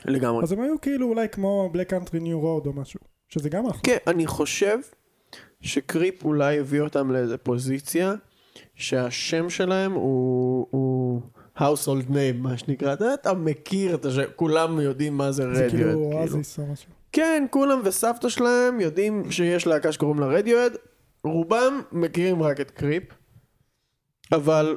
[0.05, 0.43] לגמרי.
[0.43, 3.81] אז הם היו כאילו אולי כמו Black Country, New Road או משהו, שזה גם אחלה.
[3.83, 4.79] כן, אני חושב
[5.61, 8.15] ש Creep אולי הביא אותם לאיזה פוזיציה
[8.75, 11.23] שהשם שלהם הוא, הוא
[11.57, 15.71] household name, מה שנקרא, אתה, אתה מכיר את השם, כולם יודעים מה זה זה רדיואד.
[15.71, 16.13] כאילו כאילו.
[16.13, 16.91] אואזיס או משהו.
[17.13, 20.73] כן, כולם וסבתא שלהם יודעים שיש להקה שקוראים לה רדיואד,
[21.25, 23.05] רובם מכירים רק את Creep,
[24.33, 24.77] אבל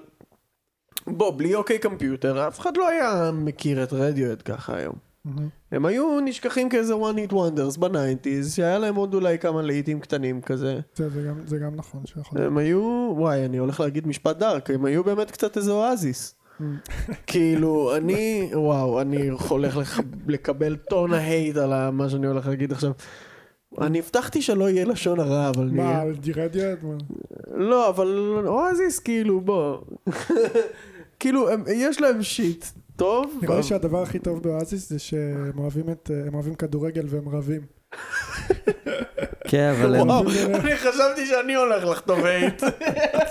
[1.07, 5.10] בוא, בלי OK Computer, אף אחד לא היה מכיר את רדיואד ככה היום.
[5.25, 5.47] מהמם.
[5.71, 9.99] הם היו נשכחים כאיזה one hit wonders ב nineties, שהיה להם עוד אולי כמה להיטים
[9.99, 10.79] קטנים כזה.
[10.95, 12.51] זה זה גם- זה גם נכון שיכול להיות.
[12.51, 16.35] הם היו, וואי, אני הולך להגיד משפט dark, הם היו באמת קצת איזה אואזיס.
[17.27, 22.71] כאילו, אני, וואו, אני הולך לח- לקבל טון ה hate על מה שאני הולך להגיד
[22.71, 22.91] עכשיו.
[23.81, 26.01] אני הבטחתי שלא יהיה לשון הרע, אבל מה, נהיה.
[26.01, 26.77] על ג'ירדיאד?
[27.53, 28.07] לא, אבל
[28.47, 29.77] אואזיס, כאילו, בוא.
[31.19, 32.65] כאילו, הם- יש להם שיט
[33.01, 33.39] טוב.
[33.41, 37.61] נראה לי שהדבר הכי טוב באואזיס זה שהם אוהבים את, הם אוהבים כדורגל והם רבים.
[39.49, 40.09] כן, אבל הם...
[40.09, 42.63] וואו, אני חשבתי שאני הולך לחטוף הייט.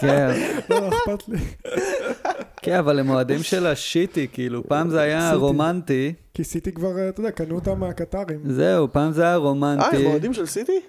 [0.01, 0.31] כן,
[0.71, 1.39] לא, לא אכפת לי.
[2.63, 5.33] כן, אבל הם אוהדים של השיטי, כאילו, פעם זה היה.
[5.35, 8.41] רומנטי, כי סיטי כבר, אה, אתה יודע, קנו אותם מהקטרים.
[8.45, 9.97] זהו, פעם זה היה אה, רומנטי.
[9.97, 10.81] הם אוהדים של סיטי?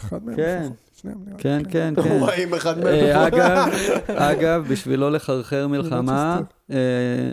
[0.00, 0.68] אחד מהם כן.
[1.00, 1.38] שניהם נראה.
[1.38, 2.12] כן, כן, כן.
[2.20, 3.26] וואי, אם אחד אה, מהם...
[3.34, 3.68] אגב,
[4.08, 6.76] אגב, בשביל לא לחרחר מלחמה, אה,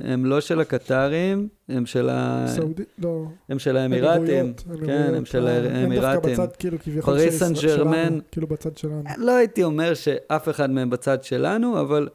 [0.03, 2.83] הם לא של הקטרים, הם של ה- סעודי?
[2.99, 3.25] לא.
[3.49, 4.53] הם של האמירתים.
[4.69, 6.11] אמירויות, כן, הם של אה, הם האמירתים.
[6.21, 7.93] דווקא בצד כאילו כביכול פריס של סן ישראל- ג'רמן.
[8.07, 9.03] שלנו, כאילו בצד שלנו.
[9.17, 12.07] לא הייתי אומר שאף אחד מהם בצד שלנו, אבל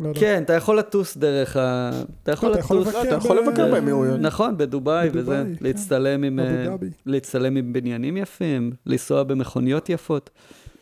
[0.00, 0.14] לא, לא.
[0.20, 1.90] כן, אתה יכול לטוס דרך ה...
[2.22, 2.70] אתה יכול לטוס...
[2.70, 4.20] לבקר אתה יכול ב- לבקר באמירויות.
[4.20, 5.64] נכון, בדובאי בדובאי, וזה, כן.
[5.64, 6.40] להצטלם עם...
[6.40, 6.66] אה.
[7.06, 10.30] להצטלם עם בניינים יפים, לנסוע במכוניות יפות.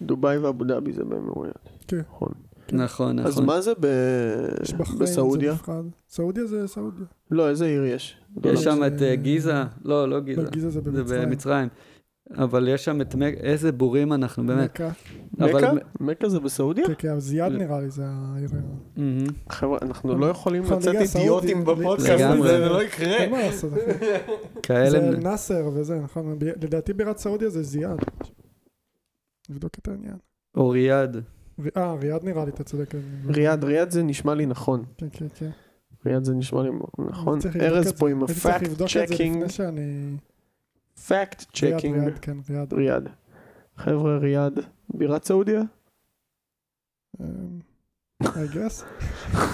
[0.03, 1.69] דובאי ואבו דאבי זה באמירויות.
[1.89, 1.97] כן.
[2.11, 2.29] נכון.
[2.73, 3.47] נכון, אז נכון.
[3.47, 4.47] מה זה ב-
[4.99, 5.55] בסעודיה?
[6.09, 7.05] סעודיה זה סעודיה.
[7.31, 8.17] לא, איזה עיר יש?
[8.45, 9.53] יש שם את אה, גיזה,
[9.85, 11.29] לא, לא גיזה, לא, גיזה זה זה במצרים.
[11.29, 11.69] במצרים.
[12.35, 13.35] אבל יש שם את מק...
[13.35, 14.71] איזה בורים אנחנו, באמת.
[14.71, 14.89] מקה.
[15.41, 15.73] אבל- מקה?
[16.01, 16.87] מקה זה בסעודיה?
[16.87, 18.49] כן, כן, אבל זיאד נראה לי, זה העיר.
[19.51, 22.09] חבר'ה, אנחנו לא יכולים נכון, לצאת אידיוטים בפודקאסט.
[22.11, 23.07] הזה, זה לא יקרה.
[23.17, 24.07] אין מה לעשות, אחי.
[24.63, 24.91] כאלה...
[24.91, 26.39] זה נאסר וזה, נכון?
[26.63, 27.99] לדעתי בירת סעודיה זה זיאד.
[29.51, 30.17] נבדוק את העניין.
[30.57, 31.17] או ריאד.
[31.77, 32.95] אה, ריאד נראה לי, אתה צודק.
[33.27, 34.85] ריאד, ריאד זה נשמע לי נכון.
[34.99, 35.51] כן, כן, כן.
[36.07, 37.39] ריאד זה נשמע לי נכון.
[37.61, 37.93] ארז.
[37.93, 39.37] פה עם הייתי צריך הפאקט לבדוק את זה צ'קינג.
[39.37, 40.17] לפני שאני...
[41.09, 41.99] fact ריאד, checking.
[41.99, 42.73] ריאד, כן, ריאד.
[42.75, 43.09] ריאד.
[43.77, 44.59] חבר'ה, ריאד.
[44.95, 45.63] בירת סעודיה?
[47.21, 47.27] אמ,
[48.23, 48.83] I guess.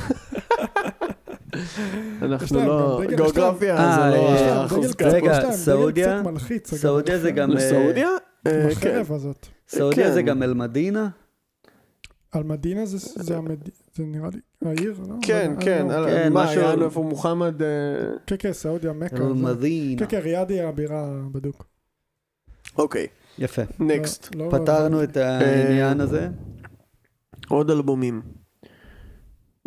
[2.22, 3.02] אנחנו לא...
[3.09, 5.05] גיאוגרפיה להם- זה אה, לא החוזקה.
[5.05, 5.52] דגל- רגע, סעודיה-
[6.64, 7.31] סעודיה זה.
[7.31, 7.50] גם...
[7.50, 8.09] אה, לסעודיה?
[8.46, 9.02] אה, כן.
[9.11, 9.46] הזאת.
[9.79, 10.13] סעודיה כן.
[10.15, 11.09] זה גם אל-מדינה?
[12.33, 13.69] על מדינה זה זה המד...
[13.95, 15.15] זה נראה לי העיר, לא?
[15.23, 15.87] כן, לא, כן.
[15.89, 15.93] לא.
[15.95, 17.63] על- כן, מה, משהו- היה איפה מוחמד...
[17.63, 17.69] אה,
[18.27, 19.17] כן, כן, סעודיה, מכה.
[19.17, 19.99] אל-מדינה.
[20.01, 21.67] כן, כן, ריאד היא הבירה בדוק.
[22.79, 23.07] אוקיי,
[23.39, 23.63] יפה.
[23.81, 24.35] next.
[24.35, 26.29] לא- לא- פתרנו את העניין הזה.
[27.49, 28.23] עוד אלבומים.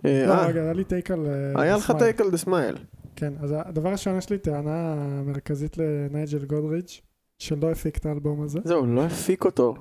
[0.06, 1.26] אה, לא, אה, רגע, היה לי take על...
[1.56, 1.94] אה, היה לך.
[1.99, 2.75] take על The Smile.
[3.15, 7.02] כן, אז הדבר הראשון, יש לי טענה מרכזית לנייג'ל גודריץ',
[7.39, 8.60] שלא הפיק את האלבום הזה.
[8.63, 9.76] זהו, לא הפיק אותו,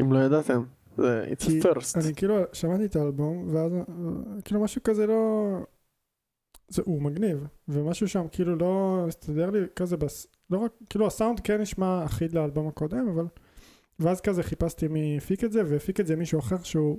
[0.00, 0.62] אם לא ידעתם.
[0.96, 2.04] זה it's a first.
[2.04, 3.80] אני כאילו שמעתי את האלבום, ואז אה,
[4.44, 5.46] כאילו משהו כזה לא...
[6.68, 10.26] זה, הוא מגניב, ומשהו שם כאילו לא הסתדר לי כזה בס...
[10.50, 13.26] לא רק, כאילו הסאונד כן נשמע אחיד לאלבום הקודם, אבל...
[13.98, 16.98] ואז כזה חיפשתי מי הפיק את זה, והפיק את זה מישהו אחר שהוא,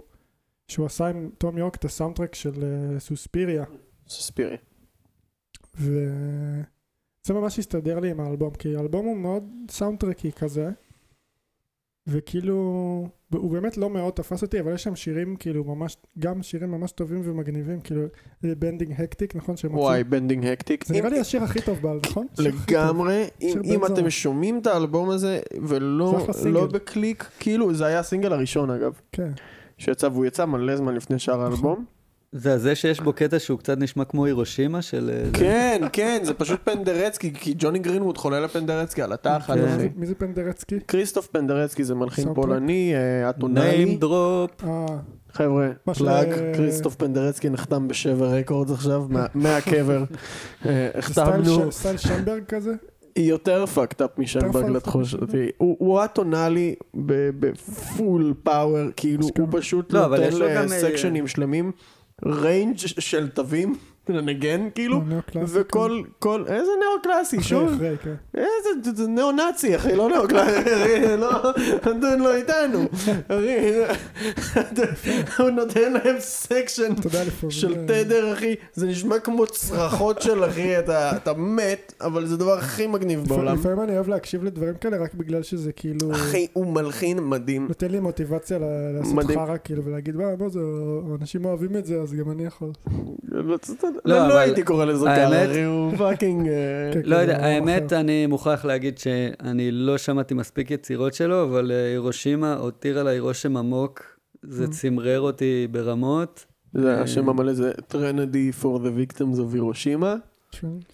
[0.67, 3.63] שהוא עשה עם תום יורק את הסאונדטרק של אה, סוספיריה,
[4.07, 4.57] ספירי.
[5.75, 10.71] וזה ממש הסתדר לי עם האלבום, כי האלבום הוא מאוד סאונדטרקי כזה,
[12.07, 12.55] וכאילו,
[13.33, 16.91] הוא באמת לא מאוד תפס אותי, אבל יש שם שירים כאילו ממש, גם שירים ממש
[16.91, 18.01] טובים ומגניבים, כאילו
[18.41, 19.57] Bending Hectic, נכון?
[19.57, 20.85] שהם וואי, Bending Hectic.
[20.85, 22.27] זה נראה לי השיר הכי טוב באלבום, נכון?
[22.37, 24.09] לגמרי, אם, אתם.
[24.09, 26.49] שומעים את האלבום הזה, ולא זה.
[26.49, 29.31] לא בקליק, כאילו, זה היה הסינגל הראשון אגב, כן,
[29.77, 31.85] שיצא, והוא יצא מלא זמן לפני שאר האלבום.
[32.37, 35.09] זה זה שיש בו קטע שהוא קצת נשמע כמו הירושימה של...
[35.13, 35.29] אה.
[35.33, 39.87] כן, כן, זה פשוט פנדרצקי, כי ג'וני גרינווד חולה לפנדרצקי על התחת, כן.
[39.95, 40.79] מי זה פנדרצקי?
[40.87, 42.33] כריסטוף פנדרצקי זה מלחין?
[42.33, 43.97] פולני, אה, אטונאלי.
[43.99, 44.67] name drop.
[44.67, 44.85] אה,
[45.33, 50.03] חבר'ה, plug, כריסטוף פנדרצקי נחתם בשבר Records עכשיו, מה- מהקבר.
[50.97, 52.73] החתמנו, style שנברג כזה?
[53.17, 55.21] יותר fucked up משנברג fucked up משנברג.
[55.21, 55.49] אותי.
[55.57, 59.27] הוא אטונאלי ב full power, כאילו.
[59.37, 61.71] הוא פשוט לא, נותן יש לו גם, לסקשנים שלמים
[62.25, 63.77] range של תווים
[64.09, 65.01] לנגן, כאילו.
[65.35, 67.71] וכל, כל, איזה ניאו-קלאסי, אחרי, שוב,
[68.03, 68.13] כן.
[68.33, 72.85] איזה, זה ניאו-נאצי, אחי, לא ניאו-קלאסי, אחי, לא, אדון לא איתנו,
[73.27, 73.73] אחי,
[75.39, 76.93] הוא נותן להם section.
[77.49, 82.87] של תדר, אחי, זה נשמע כמו צרחות של אחי, אתה, מת, אבל זה הדבר הכי
[82.87, 83.59] מגניב בעולם.
[83.59, 86.11] לפעמים אני אוהב להקשיב לדברים כאלה רק בגלל שזה כאילו...
[86.11, 87.67] אחי, הוא מלחין מדהים.
[87.67, 89.25] נותן לי מוטיבציה לעשות.
[89.35, 90.15] חרא כאילו ולהגיד
[90.47, 90.59] זה
[91.21, 92.71] אנשים אוהבים את זה אז גם אני יכול.
[94.05, 96.47] לא, לא, לא הייתי קורא לזה האמת- ככה, אחי, הוא fucking...
[96.47, 96.53] אה,
[96.93, 97.93] כן, לא כן, יודע, זה האמת.
[97.93, 103.57] אני מוכרח להגיד שאני לא שמעתי מספיק יצירות שלו, אבל אה, הירושימה הותיר עליי רושם
[103.57, 104.03] עמוק.
[104.43, 104.69] זה Mm.
[104.69, 106.45] צמרר אותי ברמות.
[106.73, 110.05] זה השם המלא זה Trinity for the Victims of Hiroshima.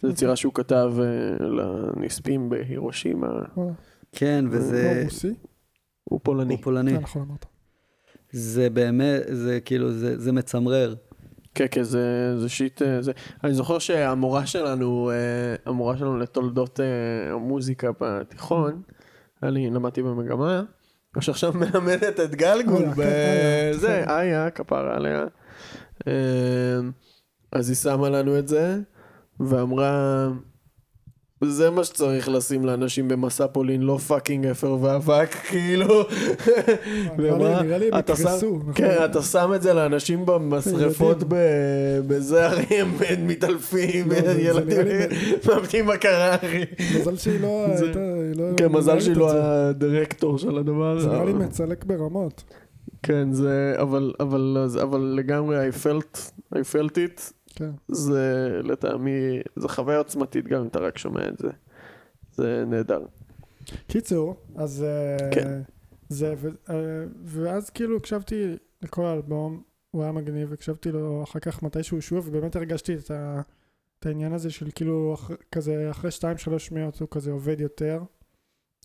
[0.01, 3.27] זו יצירה שהוא כתב אה, לנספים בהירושימה.
[4.11, 5.33] כן, הוא וזה רוסי?
[6.03, 6.53] הוא פולני.
[6.53, 6.93] הוא פולני.
[6.95, 7.27] אה, נכון.
[8.31, 10.95] זה באמת, זה כאילו, זה זה מצמרר.
[11.55, 13.11] כן, כן, זה, זה shit, אה, זה...
[13.43, 18.81] אני זוכר שהמורה שלנו, אה, המורה שלנו לתולדות אה, המוזיקה בתיכון,
[19.43, 20.63] אני למדתי במגמה,
[21.19, 24.03] שעכשיו מלמדת את גלגול בזה.
[24.07, 25.25] איה, כפרה עליה.
[27.51, 28.79] אז היא שמה לנו את זה,
[29.39, 30.27] ואמרה,
[31.51, 36.01] זה מה שצריך לשים לאנשים במסע פולין, לא fucking אפר ואבק, כאילו.
[37.17, 38.71] הם "אתה שם-?
[38.75, 41.17] כן, אתה שם את זה לאנשים במשרפות
[42.08, 42.88] בזה, אחי, הם
[43.27, 44.88] מתעלפים, לא, ילדים
[45.47, 46.63] מאבדים הכרה, אחי.
[46.99, 47.99] מזל שהיא לא הייתה...
[48.36, 49.32] לא כן, מזל שהיא לא.
[49.34, 50.99] הדירקטור של הדבר.
[50.99, 52.43] זה נראה לי מצלק ברמות.
[53.03, 57.71] כן, זה, אבל, אבל, אבל לגמרי, I felt, I felt it, כן.
[57.87, 61.49] זה לטעמי, זה חוויה עוצמתית גם אם אתה רק שומע את זה.
[62.31, 63.05] זה נהדר.
[63.87, 64.83] קיצור, אז...
[64.83, 65.61] אה, כן.
[66.09, 69.61] זה, ו- אה, ואז כאילו הקשבתי לכל האלבום,
[69.91, 73.41] הוא היה מגניב, הקשבתי לו אחר כך מתישהו שוב, ובאמת הרגשתי את, ה,
[73.99, 78.03] את העניין הזה של כאילו אח, כזה אחרי שתיים שלוש שניות הוא כזה עובד יותר,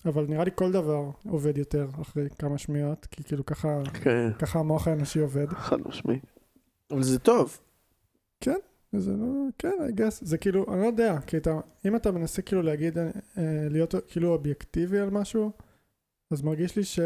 [0.07, 4.59] אבל נראה לי כל דבר עובד יותר אחרי כמה שניות, כי כאילו ככה, כן, ככה
[4.59, 5.48] המוח האנושי עובד.
[5.48, 6.33] חד משמעית.
[6.90, 7.59] אבל זה טוב.
[8.92, 9.27] זה לא,
[9.59, 12.98] כן, I guess, זה כאילו, אני לא יודע, כי אתה, אם אתה מנסה כאילו להגיד,
[12.98, 13.11] אה,
[13.70, 15.53] להיות כאילו אובייקטיבי על משהו,
[16.33, 16.98] אז מרגיש לי ש...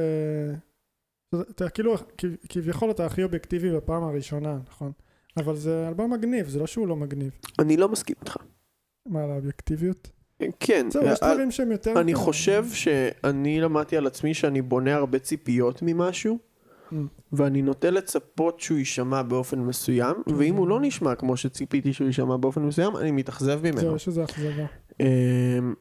[1.51, 4.93] אתה כאילו, כב- כביכול אתה הכי אובייקטיבי בפעם הראשונה, נכון?
[5.37, 7.31] אבל זה אלבום מגניב, זה לא שהוא לא מגניב.
[7.59, 8.37] אני לא מסכים איתך.
[9.07, 10.11] מה, על האובייקטיביות?
[10.61, 12.01] כן, זהו, יש אה, דברים שהם יותר...
[12.01, 16.39] אני חושב שאני למדתי על עצמי שאני בונה הרבה ציפיות ממשהו.
[17.33, 22.37] ואני נוטה לצפות שהוא יישמע באופן מסוים, ואם הוא לא נשמע כמו שציפיתי שהוא יישמע
[22.37, 23.81] באופן מסוים, אני מתאכזב ממנו.
[23.81, 24.67] זהו, איזו אכזבה.
[25.01, 25.75] אמ,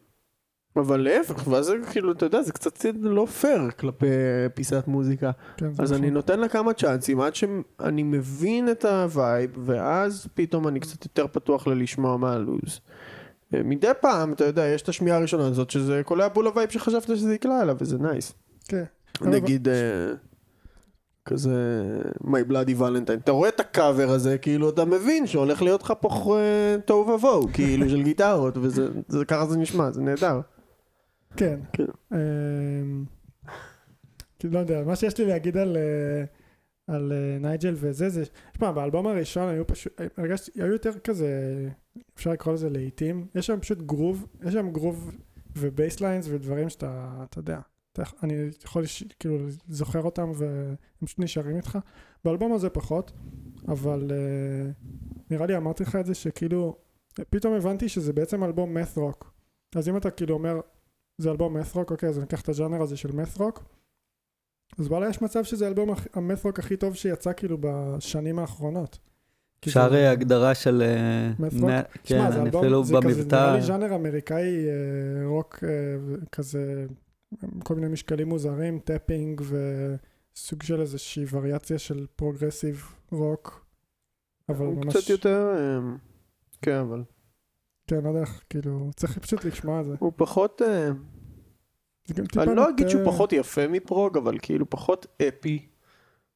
[0.75, 4.05] אבל להפך, ואז זה כאילו, אתה יודע, זה קצת לא פייר כלפי
[4.53, 5.31] פיסת מוזיקה.
[5.57, 6.03] כן, אז נכון.
[6.03, 11.03] אני נותן לה כמה צ'אנסים עד שאני מבין את ה vibe, ואז פתאום אני קצת
[11.03, 12.79] יותר פתוח ללשמוע מה הלו"ז.
[13.53, 16.69] אה, מדי פעם, אתה יודע, יש את השמיעה הראשונה הזאת, שזה קולע בול ה vibe
[16.69, 18.33] שחשבת שזה יקלע אליו, וזה nice.
[18.67, 18.83] כן.
[19.21, 19.73] אבל- נגיד, אה,
[21.31, 21.83] כזה,
[22.23, 26.37] My Bloody Valentine, אתה רואה את הקאבר הזה, כאילו אתה מבין שהולך להיות לך פה
[26.39, 30.41] אה, תוהו ובוהו, כאילו של גיטרות, וזה, זה- ככה זה נשמע, זה נהדר.
[31.37, 31.59] כן.
[31.73, 31.85] כן.
[32.13, 33.03] אמ,
[34.39, 36.23] כאילו, לא יודע, מה שיש לי להגיד על, אה,
[36.95, 38.23] על אה, נייג'ל וזה, זה,
[38.57, 41.29] שמע, באלבום הראשון היו פשוט, הרגשתי, היו יותר כזה,
[42.15, 45.11] אפשר לקרוא לזה לעיתים, יש שם פשוט גרוב, יש שם גרוב
[45.57, 47.59] ו basslines ודברים שאתה, אתה יודע,
[48.23, 48.33] אני
[48.65, 48.83] יכול
[49.19, 50.75] כאילו זוכר אותם והם
[51.05, 51.77] פשוט נשארים איתך.
[52.25, 53.11] באלבום הזה פחות,
[53.67, 54.71] אבל אה,
[55.31, 56.75] נראה לי אמרתי לך את זה שכאילו,
[57.29, 59.33] פתאום הבנתי שזה בעצם אלבום math rock.
[59.75, 60.59] אז אם אתה כאילו אומר,
[61.17, 63.63] זה אלבום math rock, אוקיי, אז אני אקח את הז'אנר הזה של math rock.
[64.79, 68.39] אז וואלה, יש מצב שזה האלבום הכ- ה math rock הכי טוב שיצא כאילו בשנים
[68.39, 68.99] האחרונות.
[69.67, 70.81] אפשר אה, הגדרה של...
[70.81, 71.31] אה?
[71.39, 73.55] מה- כן, אני אלבום, אפילו זה כזה, נראה במבטא...
[73.55, 74.71] לי ז'אנר אמריקאי אה,
[75.27, 75.69] רוק אה,
[76.31, 76.85] כזה,
[77.63, 83.65] כל מיני משקלים מוזרים, tapping וסוג של איזושהי וריאציה של progressive rock.
[84.49, 85.79] אבל הוא ממש, קצת יותר, אה,
[86.61, 87.03] כן, אבל
[87.87, 89.95] כן, לא יודע איך, כאילו, צריך פשוט לשמוע את זה.
[89.99, 90.61] הוא פחות,
[92.03, 95.67] טיפה אני לא אגיד שהוא פחות יפה מ prog, אבל כאילו פחות אפי.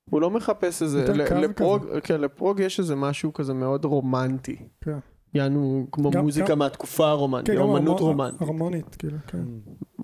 [0.10, 4.68] הוא לא מחפש איזה, ל prog, כן, ל prog יש איזה משהו כזה מאוד רומנטי.
[4.82, 5.00] כן.
[5.36, 8.42] יענו כמו גם- מוזיקה גם- מהתקופה הרומנטית, כן, אומנות רומנטית.
[8.42, 9.44] הרמונית, כאילו, כן.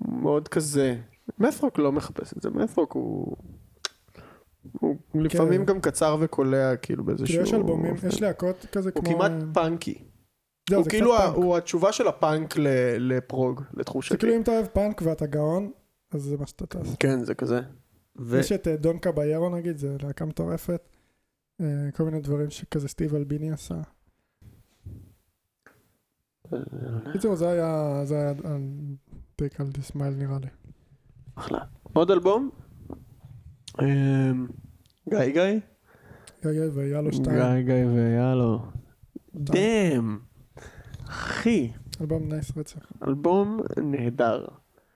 [0.08, 0.96] מאוד כזה.
[1.38, 3.36] math rock לא מחפש את זה, math rock הוא...
[4.80, 7.26] הוא לפעמים גם קצר וקולע כאילו באיזשהו...
[7.26, 8.08] כאילו יש אלבומים, אופן.
[8.08, 9.14] יש להקות כזה הוא כמו...
[9.14, 9.94] כמעט אה, punky.
[10.70, 11.34] זהו, הוא זה כאילו, ה- פאנק.
[11.36, 12.54] הוא התשובה של הפאנק
[12.98, 14.18] ל prog, זה לתחושתי.
[14.18, 15.70] כאילו אם אתה אוהב פאנק ואתה גאון,
[16.12, 16.96] אז זה מה שאתה תעשה.
[17.00, 17.60] כן, זה כזה.
[18.20, 20.88] ו- יש את אה, Don Caballero נגיד, זה להקה מטורפת.
[21.60, 21.66] אה,
[21.96, 23.74] כל מיני דברים שכזה סטיב אלביני עשה.
[27.06, 28.32] בקיצור, זה היה, זה היה
[29.36, 30.46] take על The Smile נראה לי.
[31.34, 31.58] אחלה.
[31.92, 32.50] עוד אלבום?
[33.80, 34.46] אמ,
[35.08, 35.42] גיא גיא?
[36.42, 37.36] גיא גיא והיה לו שתיים.
[37.36, 38.62] גיא גיא ויאלו.
[39.34, 40.18] damn.
[41.08, 42.92] אחי, אלבום nice רצח.
[43.08, 44.44] אלבום נהדר.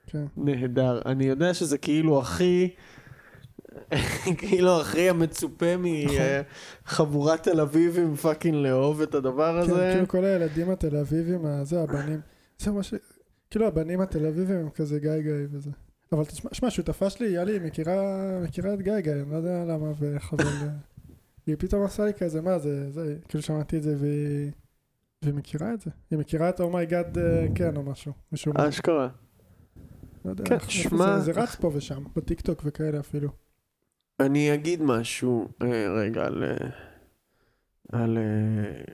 [0.07, 0.25] כן.
[0.37, 1.01] נהדר.
[1.05, 2.69] אני יודע שזה כאילו הכי...
[4.37, 5.65] כאילו הכי המצופה
[6.85, 9.89] מחבורת תל אביבים fucking לאהוב את הדבר כן, הזה.
[9.93, 12.21] כאילו כל הילדים התל אביבים, זה הבנים.
[12.59, 12.93] זה מה ש...
[13.49, 15.71] כאילו הבנים התל אביבים הם כזה גיא גיא וזה.
[16.11, 17.95] אבל תשמע, שמע, שותפה שלי, יאלי, היא מכירה,
[18.43, 19.87] מכירה את גיא גיא, אני לא יודע למה.
[19.87, 20.37] אה,
[21.47, 24.51] היא פתאום עשה לי כזה, מה זה, זה, כאילו שמעתי את זה והיא...
[25.21, 25.91] והיא מכירה את זה.
[26.11, 27.17] היא מכירה את oh my god
[27.55, 28.11] כן או משהו.
[28.31, 28.69] משום מה.
[28.69, 29.09] אשכרה.
[30.25, 33.29] לא יודע, כן, שמע- זה רץ פה ושם, בטיקטוק וכאלה אפילו.
[34.19, 36.43] אני אגיד משהו אה, רגע על...
[36.43, 36.69] אה,
[37.91, 38.17] על...
[38.17, 38.93] אה,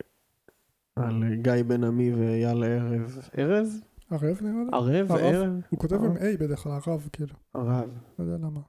[0.96, 3.18] על גיא בן עמי ואייל ערב.
[3.34, 3.68] ערב?
[4.12, 5.00] ערב נראה לי?
[5.00, 5.12] ערב?
[5.12, 5.50] ערב?
[5.70, 6.18] הוא כותב עם.
[6.18, 7.36] A בדרך כלל, הרב, כאילו.
[7.56, 7.90] הרב.
[8.20, 8.60] לא יודע למה.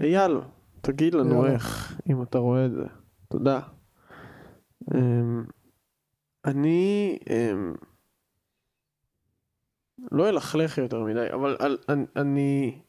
[0.00, 0.40] אייל,
[0.80, 1.46] תגיד לנו.
[1.46, 2.84] איך, אם אתה רואה את זה.
[3.28, 3.60] תודה.
[4.94, 5.44] אמ,
[6.44, 7.74] אני אמ,
[10.12, 11.56] לא אלכלך יותר מדי, אבל
[12.16, 12.80] אני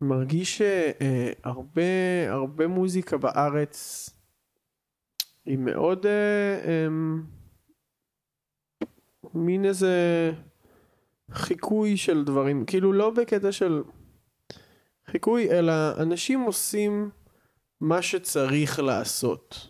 [0.00, 1.82] מרגיש שהרבה
[2.28, 4.10] הרבה מוזיקה בארץ
[5.44, 7.22] היא מאוד אה, אמ,
[9.34, 9.92] מין איזה
[11.30, 13.82] חיקוי של דברים, כאילו לא בקטע של
[15.10, 17.10] חיקוי, אלא אנשים עושים
[17.80, 19.68] מה שצריך לעשות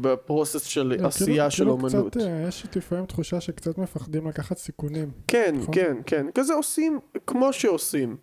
[0.00, 2.12] בפרוסס של כאילו- עשייה של כאילו אומנות.
[2.12, 5.10] קצת, אה, יש לפעמים תחושה שקצת מפחדים לקחת סיכונים.
[5.28, 5.74] כן, נכון?
[5.74, 6.26] כן, כן.
[6.34, 8.16] כזה עושים כמו שעושים.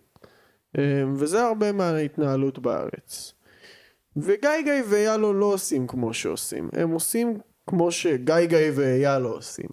[0.78, 3.32] אמ, וזה הרבה מההתנהלות בארץ.
[4.16, 6.68] וגיא גיא ואייל לא עושים כמו שעושים.
[6.72, 9.68] הם עושים כמו שגיא גיא ואייל לא עושים.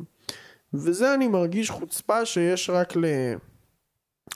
[0.74, 3.06] וזה אני מרגיש חוצפה שיש רק ל...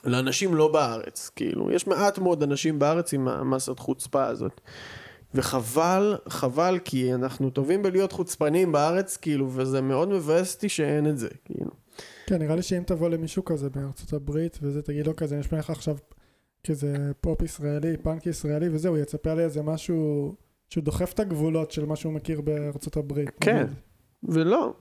[0.04, 1.71] לאנשים לא בארץ, כאילו.
[1.71, 4.62] יש מעט מאוד אנשים בארץ עם המסת חוצפה הזאת.
[5.36, 11.17] וחבל, חבל, כי אנחנו טובים בלהיות חוצפנים בארץ, כאילו, וזה מאוד מבאס אותי שאין את
[11.17, 11.71] זה, כאילו.
[12.25, 15.69] כן, נראה לי שאם תבוא למישהו כזה בארצות הברית, וזה תגיד לו כזה, יש לך
[15.69, 15.97] עכשיו
[16.65, 20.34] כזה פופ ישראלי, פאנק ישראלי וזהו, יצפה לי איזה משהו
[20.69, 23.30] שהוא דוחף את הגבולות של מה שהוא מכיר בארצות הברית.
[23.39, 23.67] כן.
[24.23, 24.73] ולא.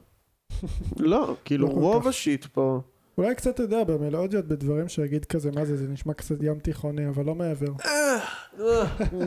[0.98, 2.08] לא, כאילו לא רוב.
[2.08, 2.80] השיט פה.
[3.18, 7.08] אולי קצת, אתה יודע, במלודיות, בדברים שיגיד כזה, מה זה, זה נשמע קצת ים תיכוני,
[7.08, 7.72] אבל לא מעבר.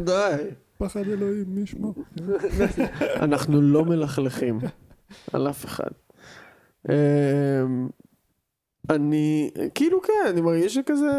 [0.05, 0.43] די.
[0.77, 1.87] פחד אלוהים, מי ישמע?
[3.25, 4.59] אנחנו לא מלכלכים
[5.33, 5.89] על אף אחד.
[6.89, 6.93] אמ,
[8.89, 11.11] אני, כאילו כן, אני מרגיש שכזה...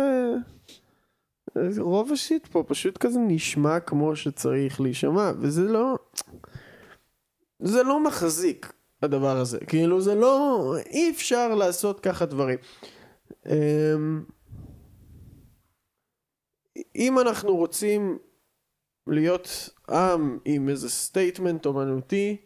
[1.79, 5.97] רוב השיט פה פשוט כזה נשמע כמו שצריך להישמע, וזה לא...
[7.59, 9.59] זה לא מחזיק, הדבר הזה.
[9.67, 10.75] כאילו זה לא...
[10.87, 12.59] אי אפשר לעשות ככה דברים.
[13.47, 14.25] אמ,
[16.97, 18.19] אם אנחנו רוצים
[19.07, 22.37] להיות עם עם איזה statement אומנותי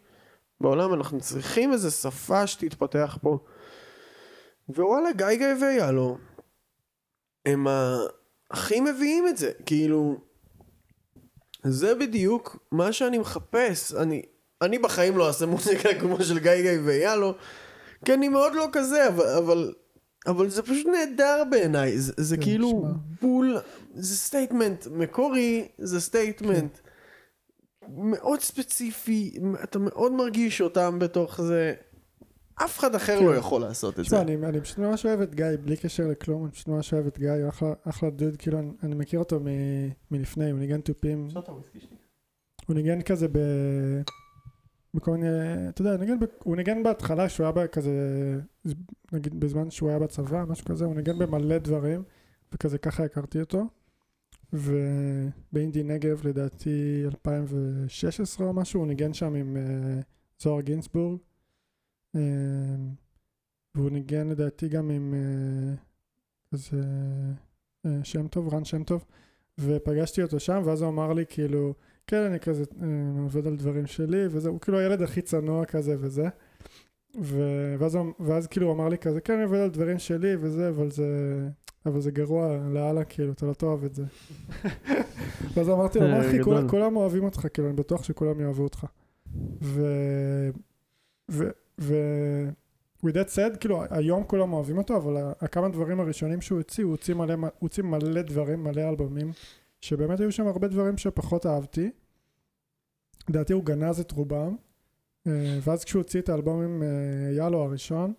[0.61, 3.39] בעולם, אנחנו צריכים איזה שפה שתתפתח פה.
[4.69, 6.19] ווואלה, גיא גיא ויאלו,
[7.47, 7.67] הם
[8.53, 10.21] הכי מביאים את זה, כאילו,
[11.65, 13.95] זה בדיוק מה שאני מחפש.
[13.95, 14.23] אני,
[14.63, 17.35] אני בחיים לא אעשה מוזיקה כמו של גיא גיא ויאלו,
[18.05, 19.75] כי אני מאוד לא כזה, אבל, אבל,
[20.27, 22.91] אבל זה פשוט נהדר בעיניי, זה, זה כן, כאילו שמע.
[23.23, 23.59] בול,
[23.95, 26.79] זה statement מקורי, זה statement
[27.89, 29.35] מאוד ספציפי,
[29.65, 31.75] אתה מאוד מרגיש אותם בתוך זה.
[32.65, 33.25] אף אחד אחר כן.
[33.25, 34.05] לא יכול לעשות את זה.
[34.05, 37.07] תשמע, אני, אני פשוט ממש אוהב את גיא, בלי קשר לכלום, אני פשוט ממש אוהב
[37.07, 39.47] את גיא, הוא אחלה, אחלה דוד, כאילו, אני, אני מכיר אותו מ,
[40.11, 41.29] מלפני, הוא ניגן תופים,
[42.67, 43.39] הוא ניגן כזה ב...
[44.95, 45.29] בכל מיני,
[45.69, 47.93] אתה יודע, ניגן ב, הוא ניגן בהתחלה שהוא היה כזה,
[49.13, 52.03] נגיד בזמן שהוא היה בצבא, משהו כזה, הוא ניגן במלא דברים,
[52.53, 53.67] וכזה ככה הכרתי אותו.
[54.53, 60.05] ובאינדי נגב לדעתי 2016 או משהו, הוא ניגן שם עם uh,
[60.43, 61.19] זוהר גינסבורג.
[62.17, 62.19] Uh,
[63.75, 65.79] והוא ניגן לדעתי גם עם uh,
[66.53, 66.83] איזה
[67.87, 69.05] uh, שם טוב, רן שם טוב.
[69.59, 71.75] ופגשתי אותו שם, ואז הוא אמר לי כאילו,
[72.07, 72.85] כן, אני כזה uh,
[73.23, 76.29] עובד על דברים שלי, וזה, הוא כאילו הילד הכי צנוע כזה וזה.
[77.21, 80.69] ו- ואז, ואז כאילו הוא אמר לי כזה, כן, אני עובד על דברים שלי וזה,
[80.69, 81.39] אבל זה,
[81.87, 84.05] אבל זה גרוע לאללה, כאילו, אתה לא תאהב את זה.
[85.55, 86.43] ואז אמרתי לו, מה אה, אחי.
[86.43, 88.87] כולם, כולם אוהבים אותך, כאילו, אני בטוח שכולם יאהבו אותך.
[89.63, 89.87] ו...
[91.31, 91.51] ו...
[91.83, 91.95] ו...
[93.07, 96.85] with that said, כאילו, היום כולם אוהבים אותו, אבל ה- הכמה דברים הראשונים שהוא הוציא,
[96.85, 99.33] הוא הוציא מלא, הוא הוציא מלא דברים, מלא אלבומים,
[99.81, 101.91] שבאמת היו שם הרבה דברים שפחות אהבתי.
[103.29, 104.57] לדעתי הוא גנז את רובם,
[105.27, 108.13] אה, ואז כשהוא הוציא את האלבום עם אה, יאלו הראשון,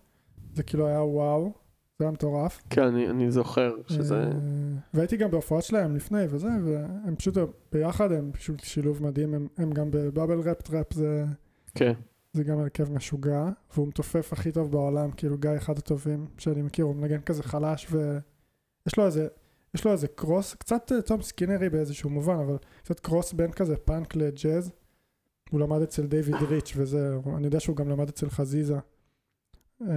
[0.53, 1.53] זה כאילו היה וואו,
[1.99, 2.61] זה היה מטורף.
[2.69, 4.23] כן, אני, אני זוכר שזה...
[4.23, 4.29] אה,
[4.93, 7.37] והייתי גם בהופעות שלהם לפני וזה, והם פשוט
[7.71, 11.25] ביחד, הם פשוט שילוב מדהים, הם, הם גם בבאבל ראפ טראפ זה,
[11.75, 11.93] כן.
[12.33, 16.85] זה גם הרכב משוגע, והוא מתופף הכי טוב בעולם, כאילו גיא אחד הטובים שאני מכיר,
[16.85, 19.27] הוא מנגן כזה חלש ויש לו איזה,
[19.73, 23.77] יש לו איזה cross, קצת אה, תום סקינרי באיזשהו מובן, אבל קצת cross בין כזה
[23.77, 24.71] פאנק לג'אז.
[25.49, 28.77] הוא למד אצל דיוויד ריץ' וזה, אני יודע שהוא גם למד אצל חזיזה.
[29.81, 29.87] אה,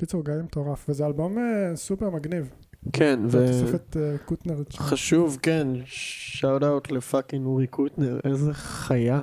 [0.00, 2.50] קיצור, גיא מטורף, וזה אלבום אה, סופר מגניב.
[2.92, 4.62] כן, ותוספת אה, קוטנר.
[4.74, 9.20] וחשוב, כן, shout out ל fucking אורי קוטנר, איזה חיה.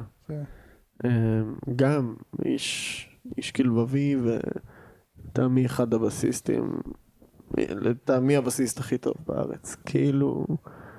[1.06, 1.10] אמ,
[1.76, 6.82] גם, איש, איש כלבבי ולטעמי אחד הבסיסטים,
[7.58, 9.76] לטעמי הבסיסט הכי טוב בארץ.
[9.86, 10.46] כאילו,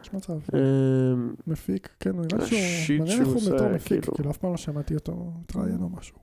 [0.02, 0.32] יש מצב.
[0.32, 4.14] אמ, מפיק, כן, נראה שהוא, מעניין איך הוא בתור מפיק, כאילו.
[4.14, 6.16] כאילו אף פעם לא שמעתי אותו מתראיין או משהו.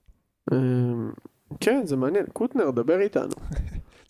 [0.52, 1.12] אמ,
[1.60, 2.26] כן, זה מעניין.
[2.34, 3.34] קוטנר, דבר איתנו.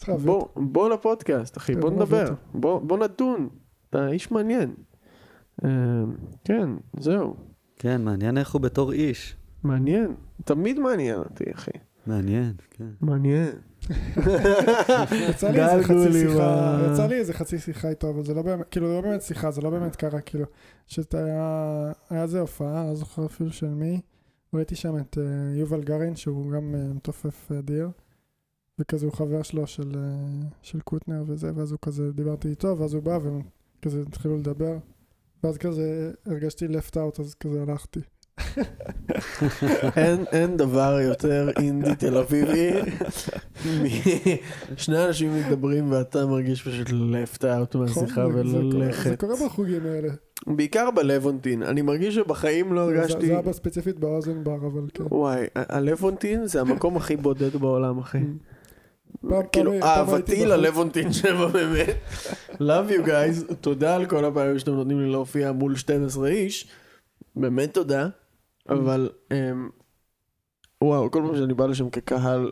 [0.56, 2.34] בוא, לפודקאסט, אחי, בוא נדבר.
[2.54, 3.50] בוא, נדון.
[3.90, 4.74] אתה איש מעניין.
[6.44, 6.70] כן,
[7.00, 7.36] זהו.
[7.76, 9.36] כן, מעניין איך הוא בתור איש.
[9.64, 10.16] מעניין.
[10.46, 11.72] תמיד מעניין אותי, אחי.
[12.08, 12.90] מעניין, כן.
[13.02, 13.52] מעניין.
[15.30, 16.92] יצא לי איזה חצי שיחה, אה.
[16.94, 19.52] יצא לי איזה חצי שיחה איתו, אבל זה לא באמת, כאילו, זה לא באמת שיחה,
[19.52, 20.46] זה לא באמת קרה, כאילו,
[20.88, 24.02] שאתה היה, היה איזה הופעה, לא זוכר אפילו של מי,
[24.54, 27.90] ראיתי שם את אה, יובל גרין, שהוא גם אה, מתופף אדיר,
[28.80, 32.94] וכזה הוא חבר שלו של, אה, של קוטנר וזה, ואז הוא כזה, דיברתי איתו, ואז
[32.94, 34.78] הוא בא, וכזה התחילו לדבר,
[35.44, 38.00] ואז כזה הרגשתי left out, אז כזה הלכתי.
[39.96, 42.72] אין, אין דבר יותר אינדי תל אביבי
[44.76, 48.32] משני אנשים מדברים ואתה מרגיש פשוט left out מהשיחה נכון?
[48.34, 49.20] זה- זה קורה- זה וללכת.
[49.20, 50.08] קורה בחוגים האלה.
[50.48, 51.64] בעיקר בלוונטין.
[51.64, 53.26] אני מרגיש שבחיים לא הרגשתי...
[53.28, 55.04] זה היה ספציפית באוזן בר, אבל כן.
[55.12, 58.18] וואי, הלוונטין זה המקום הכי בודד בעולם, אחי.
[59.52, 60.46] כאילו, אהבתי.
[60.46, 61.96] ללוונטין שבע באמת.
[62.54, 66.68] Love you guys, תודה על כל הפעמים שאתם נותנים לי להופיע מול 12 איש.
[67.36, 68.08] באמת תודה.
[68.72, 69.70] אבל, אמ,
[70.82, 72.52] וואו, כל פעם שאני בא לשם כקהל,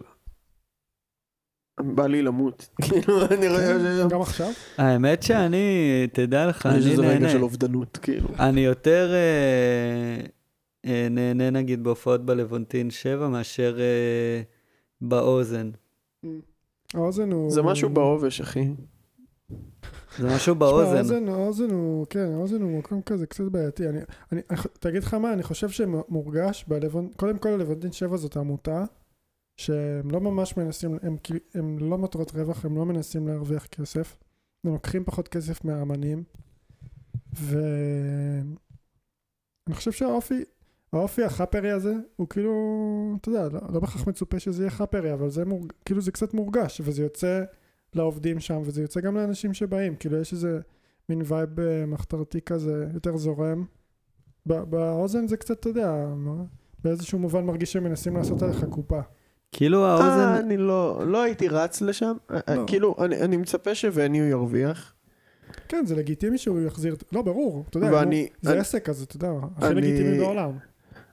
[1.80, 2.70] בא לי למות.
[2.86, 4.12] כאילו, אני רואה ש...
[4.12, 4.52] גם עכשיו?
[4.78, 7.30] האמת שאני, תדע לך, יש אני איזה רגע נהנה.
[7.30, 8.28] של אובדנות, כאילו.
[8.40, 10.26] אני יותר אה,
[10.86, 14.42] אה, נהנה נגיד בהופעות בלוונטין 7 מאשר אה,
[15.02, 15.70] באוזן.
[16.94, 17.52] האוזן הוא...
[17.52, 18.68] זה משהו בעובש, אחי.
[20.20, 20.96] זה משהו באוזן.
[20.96, 23.90] האוזן, האוזן הוא, כן, האוזן הוא מקום כזה קצת בעייתי.
[23.90, 24.00] אני,
[24.32, 24.42] אני,
[24.80, 28.84] תגיד לך מה, אני חושב שמורגש בלוונטין, קודם כל הלוונטין 7 זאת עמותה,
[29.58, 31.18] שהם לא ממש מנסים, הם,
[31.54, 34.18] הם לא מטרות רווח, הם לא מנסים להרוויח כסף,
[34.64, 36.24] הם לוקחים פחות כסף מהאמנים,
[37.34, 38.56] ואני
[39.72, 40.44] חושב שהאופי,
[40.94, 42.54] האופי החאפרי הזה, הוא כאילו,
[43.22, 46.34] אתה יודע, לא, לא בהכרח מצופה שזה יהיה חאפרי, אבל זה מורג, כאילו זה קצת
[46.34, 47.44] מורגש, וזה יוצא
[47.96, 50.60] לעובדים שם, וזה יוצא גם לאנשים שבאים, כאילו יש איזה
[51.10, 53.66] מין vibe אה, מחתרתי כזה, יותר זורם.
[54.46, 56.06] ב- באוזן זה קצת, אתה יודע,
[56.84, 59.00] באיזשהו מובן מרגיש שהם מנסים לעשות עליך קופה.
[59.52, 62.16] כאילו אה, האוזן, אני לא, לא הייתי רץ לשם.
[62.32, 62.64] אה, לא.
[62.68, 64.94] כאילו, אני אני מצפה שוניו ירוויח.
[65.68, 69.02] כן, זה לגיטימי שהוא יחזיר, לא, ברור, אתה יודע, ואני- נו, זה אני- עסק, אז
[69.02, 70.52] אתה יודע, הכי אני- לגיטימי בעולם.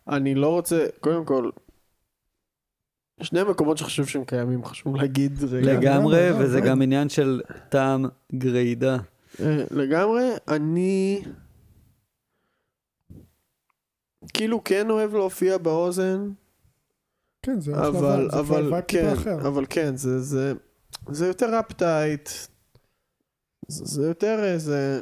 [0.08, 1.50] אני לא רוצה, קודם כל,
[3.22, 5.72] שני מקומות שחשוב שהם קיימים, חשוב להגיד רגע.
[5.72, 6.60] לגמרי, לגמרי, וזה.
[6.60, 8.04] גם עניין של טעם
[8.34, 8.96] גרידה.
[9.40, 11.22] אה, לגמרי, אני
[14.34, 16.30] כאילו כן אוהב להופיע באוזן,
[17.42, 19.48] כן, זה אבל, זה אבל, כן, אחר.
[19.48, 20.52] אבל כן, זה, זה,
[21.10, 22.28] זה יותר אפטייט,
[23.68, 25.00] זה, זה יותר איזה,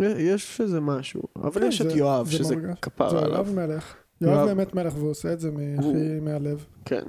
[0.00, 2.44] יש איזה משהו, אבל כן, יש את זה- יואב, זה שזה.
[2.48, 3.94] זה כפרה עליו, יואב מלך.
[4.20, 6.64] יואב יואב- באמת מלך, והוא עושה את זה מ- הוא- הכי מהלב.
[6.84, 7.02] כן.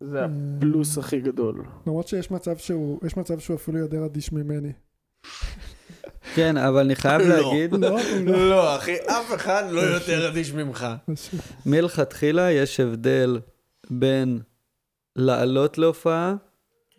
[0.00, 0.26] זה אה,
[0.56, 1.64] הפלוס הכי גדול.
[1.86, 4.72] למרות שיש מצב שהוא, יש מצב שהוא אפילו יותר אדיש ממני.
[6.34, 7.28] כן, אבל אני חייב לא.
[7.28, 7.78] להגיד, לא,
[8.24, 8.48] לא.
[8.48, 10.86] לא, אחי, אף אחד לא יותר אדיש ממך.
[11.66, 13.40] מלכתחילה יש הבדל
[13.90, 14.40] בין
[15.16, 16.34] לעלות להופעה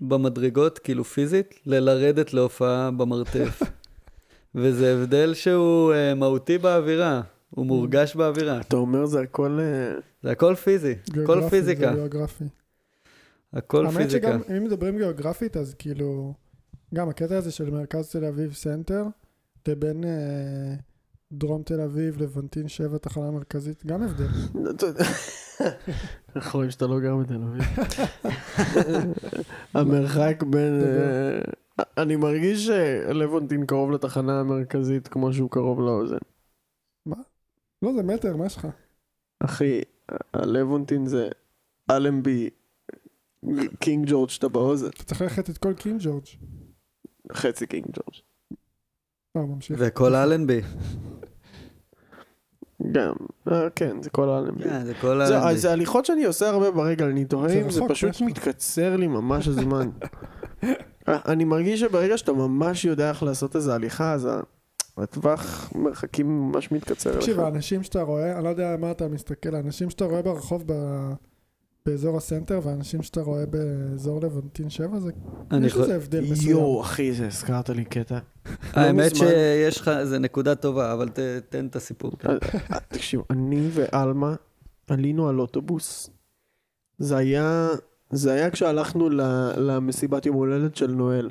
[0.02, 3.62] במדרגות, כאילו פיזית, ללרדת להופעה במרתף.
[4.56, 8.62] וזה הבדל שהוא אה, מהותי באווירה, הוא מורגש באווירה.
[8.62, 9.60] אתה אומר זה הכל...
[9.62, 12.44] אה, זה הכל פיזי, הכל גיאוגרפי, פיזיקה, זה גיאוגרפי.
[13.54, 14.28] הכל האמת פיזיקה.
[14.28, 16.34] שגם אם מדברים גיאוגרפית אז כאילו
[16.94, 19.06] גם הקטע הזה של מרכז תל אביב סנטר
[19.68, 20.76] לבין אה,
[21.32, 24.28] דרום תל אביב לבונטין 7 תחנה מרכזית גם הבדל.
[26.36, 27.64] אנחנו רואים שאתה לא גר בתל אביב.
[29.74, 30.82] המרחק בין...
[30.82, 36.18] אה, אני מרגיש שלבונטין קרוב לתחנה המרכזית כמו שהוא קרוב לאוזן.
[37.82, 38.68] לא זה מטר מה יש לך?
[39.40, 39.82] אחי,
[40.34, 41.30] הלבונטין זה
[41.92, 42.50] אלנבי,
[43.80, 44.88] קינג ג'ורג' שאתה באוזן.
[44.88, 46.26] אתה צריך ללכת את כל קינג ג'ורג'.
[47.34, 48.16] חצי קינג ג'ורג'.
[49.38, 49.78] אה ממשיך.
[49.80, 50.62] וכל אלנבי.
[52.92, 53.14] גם,
[53.52, 54.64] אה, כן, זה כל אלנבי.
[54.64, 55.58] כן, זה כל זה, אלנבי.
[55.58, 58.22] זה הליכות שאני עושה הרבה ברגל, אני תוהה זה אם זה פשוט.
[58.22, 59.90] מתקצר לי ממש הזמן.
[61.08, 64.30] אני מרגיש שברגע שאתה ממש יודע איך לעשות איזה הליכה, אז
[64.98, 67.44] הטווח מרחקים ממש מתקצר תקשיב לך.
[67.44, 71.14] האנשים שאתה רואה אני לא יודע מה אתה מסתכל האנשים שאתה רואה ברחוב ב-
[71.88, 75.12] באזור הסנטר והאנשים שאתה רואה באזור לבנטין 7 זה
[75.66, 76.52] יש איזה הבדל מסוים.
[76.52, 78.18] יואו, אחי, זה הזכרת לי קטע.
[78.72, 81.20] האמת מזמן- שיש לך, זה נקודה טובה, אבל ת-
[81.50, 82.12] תן את הסיפור.
[82.30, 82.38] אה,
[82.88, 84.36] תקשיב, אני ועלמה
[84.88, 86.10] עלינו על אוטובוס
[86.98, 87.68] זה היה,
[88.12, 89.22] זה היה כשהלכנו ל-
[89.58, 91.30] למסיבת יום הולדת של נואל.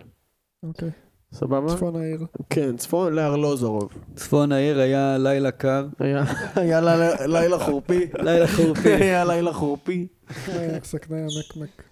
[0.62, 0.90] אוקיי.
[1.36, 1.76] סבבה?
[1.76, 2.26] צפון העיר.
[2.50, 3.92] כן, צפון לארלוזורוב.
[4.14, 6.24] צפון העיר היה לילה קר, היה
[6.54, 8.06] היה לילה- לילה חורפי.
[8.18, 8.88] לילה חורפי.
[9.02, 10.06] היה לילה חורפי.
[10.84, 11.82] סכנאי המקמק.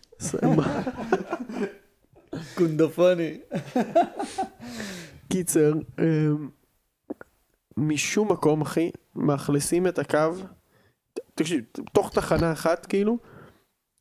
[2.55, 3.38] קונדופוני.
[5.28, 6.49] קיצר, אמ,
[7.76, 10.18] משום מקום, אחי, מאכלסים את הקו,
[11.34, 11.61] תקשיב,
[11.92, 13.18] תוך תחנה אחת, כאילו,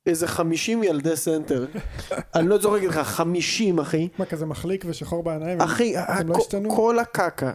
[0.06, 1.66] איזה 50 ילדי סנטר.
[2.36, 4.08] אני לא צוחק איתך, 50, אחי.
[4.20, 5.62] מה, כזה מחליק ושחור בעיניים?
[5.62, 6.70] אחי, הם לא השתנו?
[6.76, 7.52] כל הקקה,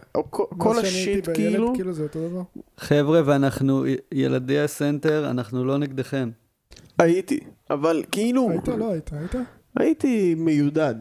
[0.57, 2.41] כל- ה shit, כאילו, כאילו זה אותו דבר?
[2.77, 6.29] חבר'ה, ואנחנו, ילדי הסנטר, אנחנו לא נגדכם.
[6.99, 7.39] הייתי,
[7.69, 8.67] אבל כאילו, היית?
[8.67, 9.35] לא היית, היית?
[9.79, 10.95] הייתי מיודד.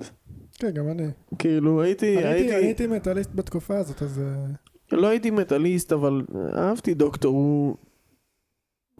[0.59, 1.07] כן, גם אני.
[1.39, 4.19] כאילו, הייתי, הייתי, הייתי מטאליסט בתקופה הזאת, אז...
[4.19, 6.23] אה, לא הייתי מטאליסט, אבל
[6.57, 7.77] אהבתי Doctor Who,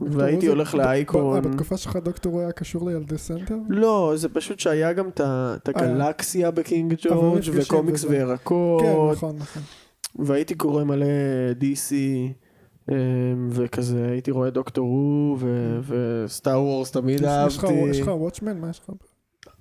[0.01, 1.41] והייתי זה- הולך לאייקון.
[1.43, 3.55] בתקופה שלך Doctor Who קשור לילדי סנטר?
[3.69, 8.15] לא, זה פשוט שהיה גם את ה- את הגלקסיה בקינג ג'ורג' וקומיקס וזה.
[8.15, 8.83] כן, וירקות,
[9.13, 9.63] נכון, נכון.
[10.19, 11.07] והייתי קורא מלא
[11.61, 11.93] DC,
[12.91, 12.95] אמ,
[13.51, 15.39] וכזה הייתי רואה Doctor Who, ו
[15.87, 18.01] Star Wars תמיד לך- יש אהבתי.
[18.03, 18.61] לך Watchmen?
[18.61, 18.91] מה יש לך?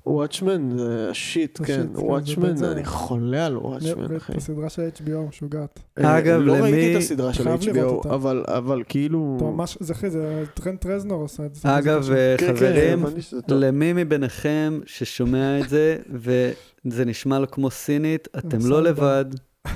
[0.10, 2.86] Watchmen זה ה shit, כן, כן, Watchmen, אני.
[2.86, 4.32] חולה על Watchmen, אחי.
[4.34, 5.80] את הסדרה של HBO משוגעת.
[6.00, 8.10] אה, אגב, לא למי- ראיתי את הסדרה של HBO.
[8.10, 9.56] אבל- אבל כאילו...
[9.80, 11.78] זה אחי, זה טרנט רזנור עושה את זה.
[11.78, 13.06] אגב, זה כן, כן, חברים.
[13.48, 18.58] למי מביניכם ששומע את זה, וזה נשמע לו כמו סינית, אתם.
[18.66, 19.26] לא לבד.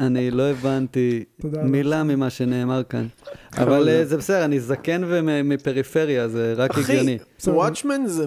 [0.00, 1.24] אני לא הבנתי
[1.64, 3.06] מילה ממה שנאמר כאן.
[3.62, 7.18] אבל אה, זה בסדר, אני זקן ומפריפריה, זה רק אחי, הגיוני.
[7.38, 7.54] בסדר.
[7.54, 8.26] וואטשמן זה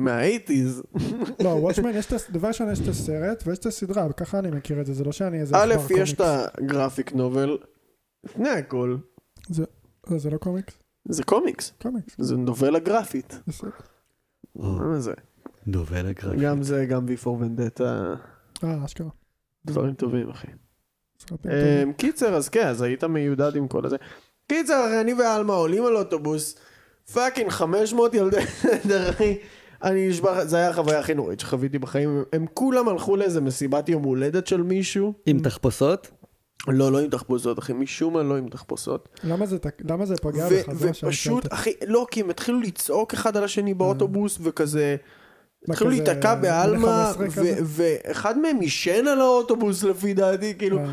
[0.00, 1.00] מ- מה-80's.
[1.44, 4.80] לא, וואטשמן, יש את דבר ראשון יש את הסרט ויש את הסדרה, וככה אני מכיר
[4.80, 6.20] את זה, זה לא שאני איזה א', יש את.
[6.58, 7.58] הגרפיק נובל,
[8.24, 8.96] לפני הכל,
[10.10, 10.74] לא, זה לא קומיקס?
[11.08, 12.14] זה קומיקס, קומיקס.
[12.18, 13.40] זה נובלה גרפית.
[13.46, 13.70] בסדר.
[14.56, 15.12] מה זה?
[15.66, 16.36] נובל הגרפי.
[16.36, 17.82] גם זה, גם V for Vendetta,
[18.64, 19.08] אה, אשכרה.
[19.64, 20.46] דברים טובים, אחי.
[21.46, 23.96] אמ, קיצר, אז כן, אז היית מיודד עם כל הזה.
[24.48, 26.54] קיצר, אני ועלמה עולים על אוטובוס,
[27.12, 29.38] פאקינג 500 ילדי סדר, אחי.
[29.82, 32.24] אני נשבע, זה היה החוויה הכי נוראית שחוויתי בחיים.
[32.32, 35.12] הם כולם הלכו לאיזה מסיבת יום הולדת של מישהו.
[35.26, 36.10] עם תחפושות?
[36.68, 39.08] לא, לא עם תחפושות, אחי, משום מה לא עם תחפושות.
[39.24, 39.58] למה זה
[39.88, 41.02] למה זה פגע ו- בך?
[41.02, 41.52] ופשוט.
[41.52, 44.96] אחי, לא, כי הם התחילו לצעוק אחד על השני באוטובוס, וכזה...
[45.68, 47.60] מה, התחילו להיתקע בני בעלמה, 15 ו- כזה?
[47.64, 50.84] ואחד מהם עישן על האוטובוס לפי דעתי, כאילו, אה,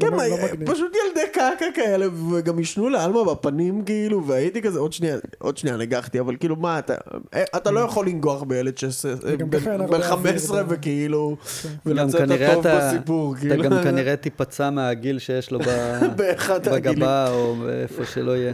[0.00, 0.72] כן, לא- מה, לא מגניב.
[0.72, 5.76] פשוט ילדי קקה כאלה, וגם עישנו לעלמה בפנים, כאילו, והייתי כזה, עוד שנייה, עוד שנייה
[5.76, 6.94] נגחתי, אבל כאילו, מה, אתה,
[7.34, 10.78] אה, אתה לא יכול לנגוח בילד שש- וגם בן- ככה אין בן הרבה 15 אוויר,
[10.78, 11.68] וכאילו, כן.
[11.86, 12.32] ולצאת הטוב
[12.66, 15.64] אתה- בסיפור, אתה כאילו, גם כנראה תיפצע מהגיל שיש לו ב-
[16.16, 16.96] באחד הגילים.
[16.98, 18.52] בגבה או איפה שלא יהיה.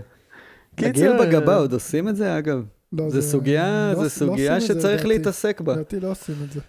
[0.76, 2.62] קיצר, הגיל בגבה, עוד עושים את זה אגב?
[2.92, 5.08] לא, זה סוגיה, לא- לא זה סוגיה עושים את זה, שצריך לדעתי.
[5.18, 5.72] להתעסק בה.
[5.72, 6.60] לדעתי לא עושים את זה.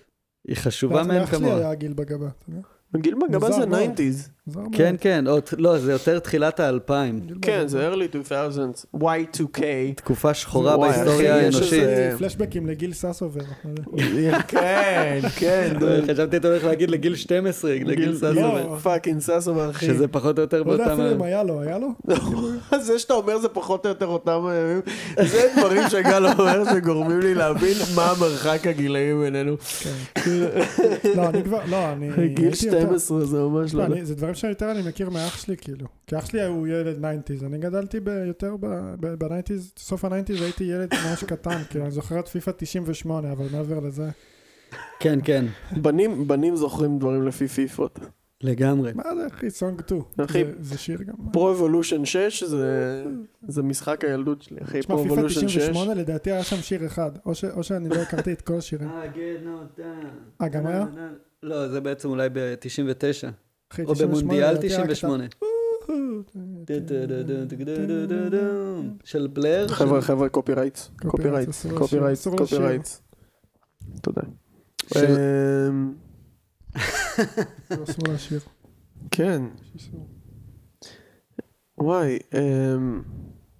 [0.47, 1.57] היא חשובה מאין לאח שלי כמוה.
[1.57, 2.61] היה עגיל בגבה, אתה יודע?
[2.97, 3.79] עגיל מוזר זה מאוד.
[3.79, 4.29] 90's.
[4.47, 4.75] מוזר מאוד.
[4.75, 5.25] כן, כן,
[5.57, 7.19] לא, זה יותר תחילת האלפיים.
[7.41, 7.67] כן.
[7.67, 9.61] זה early 2000s, Y2K.
[9.95, 11.73] תקופה שחורה בהיסטוריה האנושית.
[11.83, 13.41] איזה- פלשבקים לגיל ססובר.
[14.47, 16.11] כן, כן, דוד.
[16.11, 18.31] חשבתי אתה הולך להגיד לגיל 12, לגיל ססובר.
[18.33, 18.77] לא.
[18.83, 19.85] fucking ססובר, אחי.
[19.85, 21.01] שזה פחות או יותר לא יודע באותם...
[21.01, 21.87] אפילו אם היה לו, היה לו?
[22.81, 24.81] זה שאתה אומר זה פחות או יותר אותם הימים,
[25.27, 29.55] זה דברים שגל אומר שגורמים לי להבין מה המרחק הגילאים בינינו.
[31.15, 32.09] לא, אני כבר, לא, אני...
[32.33, 33.93] גיל הייתי יותר- 12 זה ממש לא, לא...
[33.93, 35.87] אני- זה דברים שיותר אני מכיר מאח שלי, כאילו.
[36.07, 40.13] כי אח שלי הוא ילד 90's, אני גדלתי ב- יותר ב-90's, סוף ה-90's
[40.43, 44.09] הייתי ילד ממש קטן, כאילו, אני זוכר את פיפא 98, אבל מעבר לזה,
[44.99, 45.45] כן, כן,
[45.81, 47.99] בנים בנים זוכרים דברים לפי פיפות.
[48.43, 48.91] לגמרי.
[48.95, 50.01] מה זה אחי, Song 2.
[50.25, 51.15] אחי, זה- זה שיר גם.
[51.33, 53.05] Pro Evolution 6 זה-
[53.47, 54.79] זה משחק הילדות שלי, אחי.
[54.79, 55.57] תשמע, Pro Evolution 6.
[55.57, 58.89] 98 לדעתי היה שם שיר אחד, או ש- או שאני לא הכרתי את כל השירים.
[60.41, 60.85] אה, גם היה?
[61.43, 63.27] לא, זה בעצם אולי ב-99.
[63.73, 65.23] אחי, או 98 במונדיאל לדעתי היה 98.
[69.03, 69.67] של בלר.
[69.67, 70.87] חבר'ה, חבר'ה, קופי רייטס.
[70.95, 72.67] קופי קופי רייטס, רייטס, קופי רייטס, אסור קופי לשיר.
[72.67, 73.01] רייטס.
[74.01, 74.21] תודה.
[79.11, 79.43] כן.
[81.77, 82.19] וואי,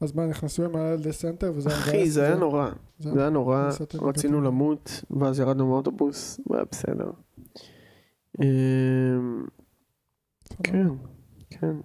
[0.01, 2.69] אז מה, נכנסו עם הילדי סנטר וזה היה אחי, זה היה נורא.
[2.99, 3.69] זה- היה נורא,
[4.01, 4.41] רצינו.
[4.41, 7.11] למות, ואז ירדנו מהאוטובוס, והיה בסדר.
[8.41, 9.45] אמ,
[10.63, 10.87] כן,
[11.49, 11.75] כן.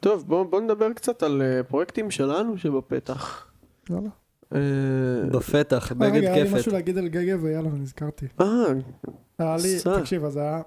[0.00, 3.52] טוב, בואו בוא נדבר קצת על אה, פרויקטים שלנו שבפתח.
[3.90, 4.10] יאללה.
[4.54, 6.54] אה, בפתח, אה, בגד רגע, היה לי.
[6.54, 8.26] משהו להגיד על גגה ויאללה, נזכרתי.
[8.40, 8.46] אה,
[9.38, 9.98] היה לי.
[10.00, 10.62] תקשיב, אז היה...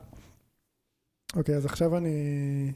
[1.36, 2.72] אוקיי, אז עכשיו אני...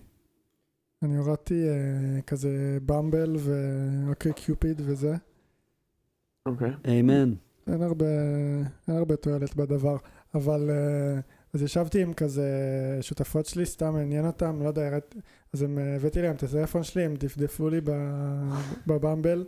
[1.03, 5.15] אני הורדתי אה, כזה במבל ואוקיי קיופיד וזה.
[6.45, 6.71] אוקיי.
[6.87, 7.33] אמן.
[7.67, 8.05] אין הרבה,
[8.87, 9.97] אין הרבה תועלת בדבר,
[10.35, 11.19] אבל אה,
[11.53, 12.47] אז ישבתי עם כזה
[13.01, 14.97] שותפות שלי, סתם עניין אותם, לא יודע,
[15.53, 17.81] אז הם, אה, הבאתי להם את הטלפון שלי, הם דפדפו לי
[18.87, 19.45] בבמבל.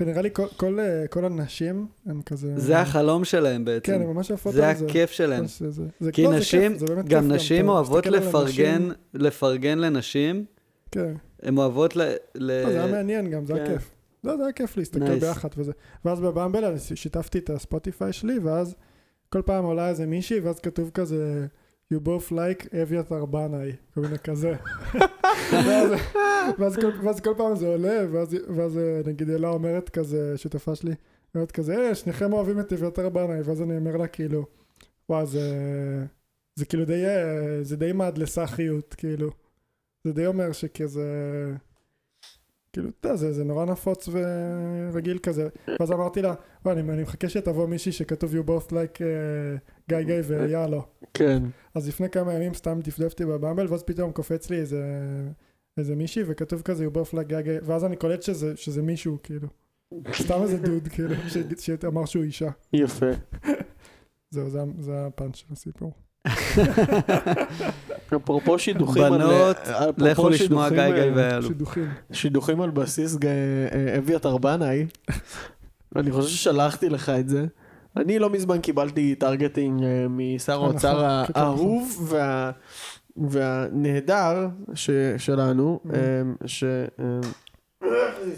[0.00, 2.52] נראה לי כל, כל, אה, כל הנשים הם כזה...
[2.56, 3.92] זה החלום שלהם בעצם.
[3.92, 4.86] כן, הם ממש זה על זה.
[4.86, 5.40] הכיף שלהם.
[5.40, 8.06] ממש זה- זה- כי לא, זה נשים, כיף, זה באמת גם כיף נשים אתה אוהבות
[8.06, 8.42] לפרגן,
[8.82, 10.44] אנשים- לפרגן לנשים,
[10.90, 12.00] כן, הן אוהבות ל...
[12.00, 13.72] ל- לא, זה היה מעניין גם, זה היה כן.
[13.72, 13.90] כיף.
[14.24, 15.20] לא, זה היה כיף להסתכל Nice.
[15.20, 15.72] ביחד וזה.
[16.04, 18.74] ואז בבמבל אני שיתפתי את הספוטיפיי שלי, ואז
[19.28, 21.46] כל פעם עולה איזה מישהי, ואז כתוב כזה,
[21.94, 24.54] you both like אביתר בנאי, כל מיני כזה.
[25.52, 25.90] ואז,
[26.58, 30.74] ואז, כל, ואז כל פעם זה עולה, ואז, ואז אה, נגיד אלה אומרת כזה, שותפה
[30.74, 30.94] שלי,
[31.34, 34.46] אומרת כזה, אה, שניכם אוהבים את אביתר בנאי, ואז אני אומר לה כאילו,
[35.08, 35.40] וואו, זה,
[36.54, 39.30] זה כאילו די, אה, זה די מעד לסאחיות, כאילו.
[40.04, 41.06] זה די אומר שכזה...
[42.76, 45.48] כאילו, אתה יודע, זה, זה נורא נפוץ ורגיל כזה.
[45.80, 49.02] ואז אמרתי לה, וואי, אני, אני מחכה שתבוא מישהי שכתוב you both like uh,
[49.88, 50.82] גיא גיא ויאלו.
[51.14, 51.42] כן.
[51.74, 54.84] אז לפני כמה ימים סתם דפדפתי בבמבל, ואז פתאום קופץ לי איזה,
[55.78, 59.18] איזה מישהי, וכתוב כזה you both like גיא גיא, ואז אני קולט שזה, שזה מישהו,
[59.22, 59.48] כאילו.
[60.12, 61.14] סתם איזה דוד, כאילו,
[61.58, 62.50] שאמר שהוא אישה.
[62.72, 63.10] יפה.
[64.30, 65.92] זהו, זה, זה הפאנץ' של הסיפור.
[68.16, 69.10] אפרופו שידוכים על...
[69.18, 71.48] בנות, אפרופו לכו לשמוע גיא אה, גיא ואלו.
[71.48, 71.88] שידוכים.
[72.12, 74.86] שידוכים על בסיס אה, אביתר בנאי.
[75.96, 77.46] אני חושב ששלחתי לך את זה.
[77.96, 82.50] אני לא מזמן קיבלתי targeting אה, משר נכון, האוצר כן, האהוב וה-
[83.16, 85.88] והנהדר ש- שלנו, Mhm.
[85.94, 85.98] אה,
[86.46, 86.64] ש...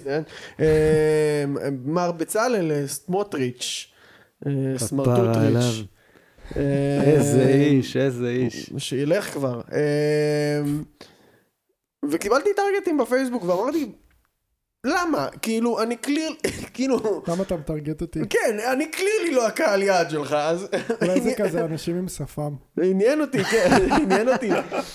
[0.07, 0.21] אה,
[0.61, 1.45] אה,
[1.85, 3.93] מר בצלאל אה, סמוטריץ',
[4.47, 5.85] אה, סמרטוטריץ'.
[6.57, 8.71] אה, איזה איש, איזה איש.
[8.79, 9.61] שילך כבר.
[9.73, 10.83] אמ,
[12.11, 13.93] וקיבלתי טרגטים בפייסבוק ואמרתי,
[14.85, 15.29] למה?
[15.43, 16.31] כאילו, אני קליר,
[16.75, 18.21] כאילו, למה אתה מטרגט אותי?
[18.31, 20.69] כן, אני קלירלי לא הקהל יעד שלך, אז
[21.03, 22.55] אולי זה כזה אנשים עם שפם.
[22.83, 23.69] עניין אותי, כן,
[24.03, 24.51] עניין אותי,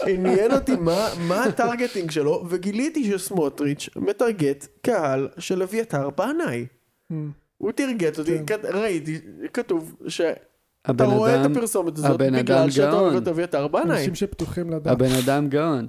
[0.07, 6.65] עניין אותי מה, מה הטרגטינג שלו, וגיליתי שסמוטריץ' מטרגט קהל של אביתר בנאי.
[7.11, 7.15] Mm.
[7.57, 8.55] הוא תרגט אותי, כן.
[8.63, 9.19] ראיתי,
[9.53, 10.52] כתוב שאתה
[10.85, 13.15] הבן רואה את הפרסומת הזאת הבן בגלל שאתה אוהב.
[13.21, 13.97] את אביתר בנאי.
[13.97, 14.93] אנשים שפתוחים לדעת.
[14.93, 15.87] הבן אדם גאון.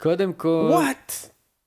[0.00, 1.12] קודם כל, וואט?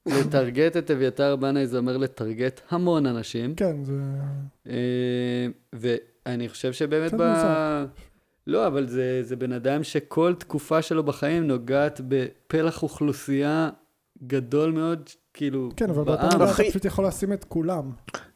[0.08, 3.56] לטרגט את אביתר בנאי זה אומר לטרגט המון אנשים.
[3.56, 3.94] כן, זה...
[4.70, 7.24] אה, ואני חושב שבאמת ב...
[8.48, 13.70] לא, אבל זה, זה בן אדם שכל תקופה שלו בחיים נוגעת בפלח אוכלוסייה
[14.28, 16.40] גדול מאוד, כאילו, כן, אבל באותה בעם.
[16.40, 17.92] מידה אתה פשוט יכול לשים את כולם.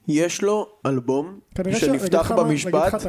[0.08, 3.06] יש לו אלבום כנראה ש- שנפתח להגיד לך מה- במשפט,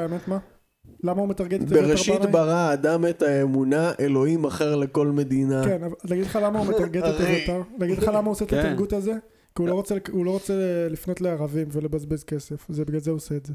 [1.04, 2.32] למה הוא מטרגט את זה יותר בראשית בנאי?
[2.32, 5.62] ברא האדם את האמונה, אלוהים אחר לכל מדינה.
[5.64, 7.60] כן, אבל להגיד לך למה הוא מטרגט את אביתר?
[7.78, 8.58] להגיד לך למה הוא עושה את כן.
[8.58, 9.12] התרגות הזה?
[9.56, 10.54] כי הוא לא רוצה- הוא לא רוצה
[10.90, 13.52] לפנות לערבים ולבזבז כסף, זה בגלל זה הוא עושה את זה.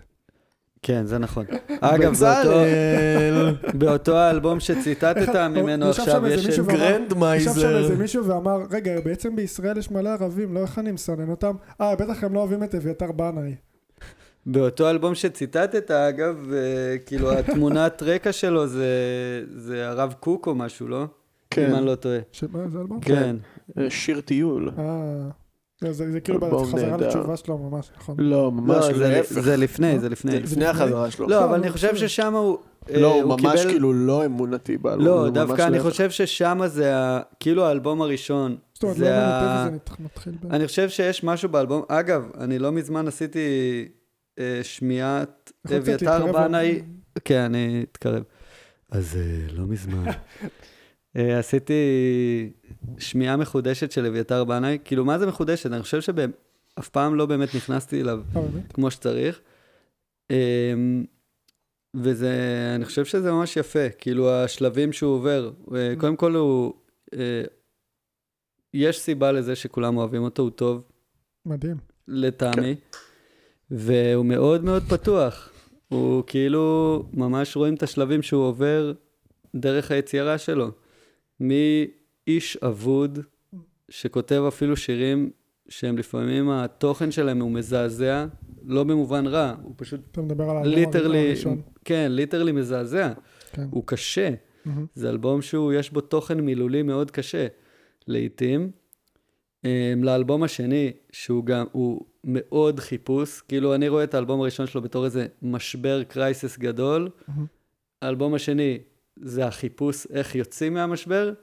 [0.81, 1.45] כן, זה נכון.
[1.81, 2.13] אגב,
[3.79, 6.59] באותו, האלבום שציטטת ממנו עכשיו, יש...
[6.59, 6.65] את-
[7.13, 7.67] ואמר- ישב שם.
[7.75, 11.55] איזה מישהו ואמר, רגע, בעצם בישראל יש מלא ערבים, לא איך אני מסנן אותם?
[11.81, 13.55] אה, בטח הם לא אוהבים את אביתר בנאי.
[14.51, 16.57] באותו אלבום שציטטת, אגב, אה,
[17.05, 18.87] כאילו, התמונת רקע שלו זה,
[19.55, 21.05] זה הרב קוק או משהו, לא?
[21.49, 21.69] כן.
[21.69, 22.17] אם אני לא טועה.
[22.31, 22.99] שמה זה אלבום?
[23.01, 23.35] כן.
[23.89, 24.71] שיר טיול.
[24.77, 24.83] אה,
[25.81, 26.39] זה- זה זה כאילו
[26.75, 27.07] נהדר.
[27.07, 28.15] לתשובה שלו ממש, נכון.
[28.19, 29.39] לא, ממש לא, זה- להפך.
[29.39, 30.31] זה לפני, זה לפני.
[30.31, 31.27] זה לפני החזרה שלו.
[31.27, 31.95] לא, לא, אבל לא, אני חושב.
[31.95, 32.57] ששם הוא...
[32.93, 35.05] לא, אה, הוא ממש קיבל- כאילו לא אמונתי באלבום.
[35.05, 35.83] לא, זה דווקא אני להפך.
[35.89, 38.57] חושב ששם זה ה- כאילו האלבום הראשון.
[38.73, 40.53] זאת אומרת, לא זה ה- אמנותי וזה מתחיל ב...
[40.53, 43.96] אני חושב שיש משהו באלבום, אגב, אני לא מזמן עשיתי אה,
[44.63, 46.81] שמיעת יכול קצת אביתר בנאי,
[47.25, 48.23] כן, אני אתקרב.
[48.91, 50.05] אז אה, לא מזמן.
[51.17, 51.73] אה, עשיתי
[52.97, 55.71] שמיעה מחודשת של אביתר בנאי, כאילו, מה זה מחודשת?
[55.71, 58.41] אני חושב שאף פעם לא באמת נכנסתי אליו אה?
[58.73, 59.41] כמו שצריך.
[60.31, 61.05] אמ,
[61.95, 62.33] וזה,
[62.75, 65.51] אני חושב שזה ממש יפה, כאילו השלבים שהוא עובר.
[65.75, 66.73] אה, קודם כל הוא,
[67.13, 67.43] אה,
[68.73, 70.83] יש סיבה לזה שכולם אוהבים אותו, הוא טוב
[71.45, 71.77] מדהים.
[72.07, 72.75] לטעמי,
[73.71, 75.49] והוא מאוד מאוד פתוח.
[75.89, 78.93] הוא כאילו, ממש רואים את השלבים שהוא עובר
[79.55, 80.71] דרך היצירה שלו.
[81.39, 83.19] מאיש אבוד,
[83.89, 85.29] שכותב אפילו שירים
[85.69, 88.25] שהם לפעמים התוכן שלהם הוא מזעזע,
[88.65, 91.61] לא במובן רע, הוא פשוט אתה מדבר על האלבום literally, הראשון.
[91.85, 93.13] כן, literally מזעזע.
[93.51, 93.67] כן.
[93.71, 94.29] הוא קשה.
[94.65, 94.85] מהמם.
[94.95, 97.47] זה אלבום שהוא, יש בו תוכן מילולי מאוד קשה,
[98.07, 98.71] לעתים.
[99.67, 104.81] Um, לאלבום השני, שהוא גם, הוא מאוד חיפוש, כאילו אני רואה את האלבום הראשון שלו
[104.81, 107.09] בתור איזה משבר קרייסס גדול.
[107.27, 107.45] מהמם.
[108.01, 108.77] האלבום השני
[109.21, 111.33] זה החיפוש איך יוצאים מהמשבר,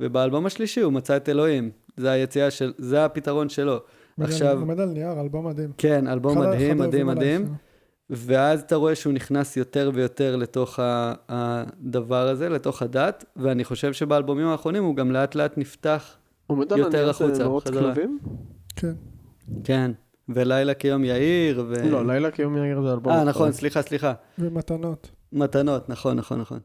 [0.00, 1.70] ובאלבום השלישי הוא מצא את אלוהים.
[1.96, 3.80] זה היציאה של, זה הפתרון שלו.
[4.20, 5.72] עכשיו- עומד על נייר, אלבום מדהים.
[5.78, 7.54] כן, אלבום מדהים, מדהים, מדהים.
[8.10, 10.78] ואז אתה רואה שהוא נכנס יותר ויותר לתוך
[11.28, 16.16] הדבר הזה, לתוך הדת, ואני חושב שבאלבומים האחרונים הוא גם לאט לאט נפתח,
[16.50, 17.94] עומד על יותר זה החוצה, בחזרה.
[17.94, 18.18] כלבים?
[18.76, 18.92] כן.
[19.64, 19.90] כן,
[20.28, 21.88] ולילה כיום יאיר, ו...
[21.90, 23.12] לא, לילה כיום יאיר זה אלבום.
[23.12, 23.24] אה.
[23.24, 24.12] נכון, סליחה, סליחה.
[24.38, 25.10] ומתנות.
[25.32, 26.58] מתנות, נכון, נכון, נכון.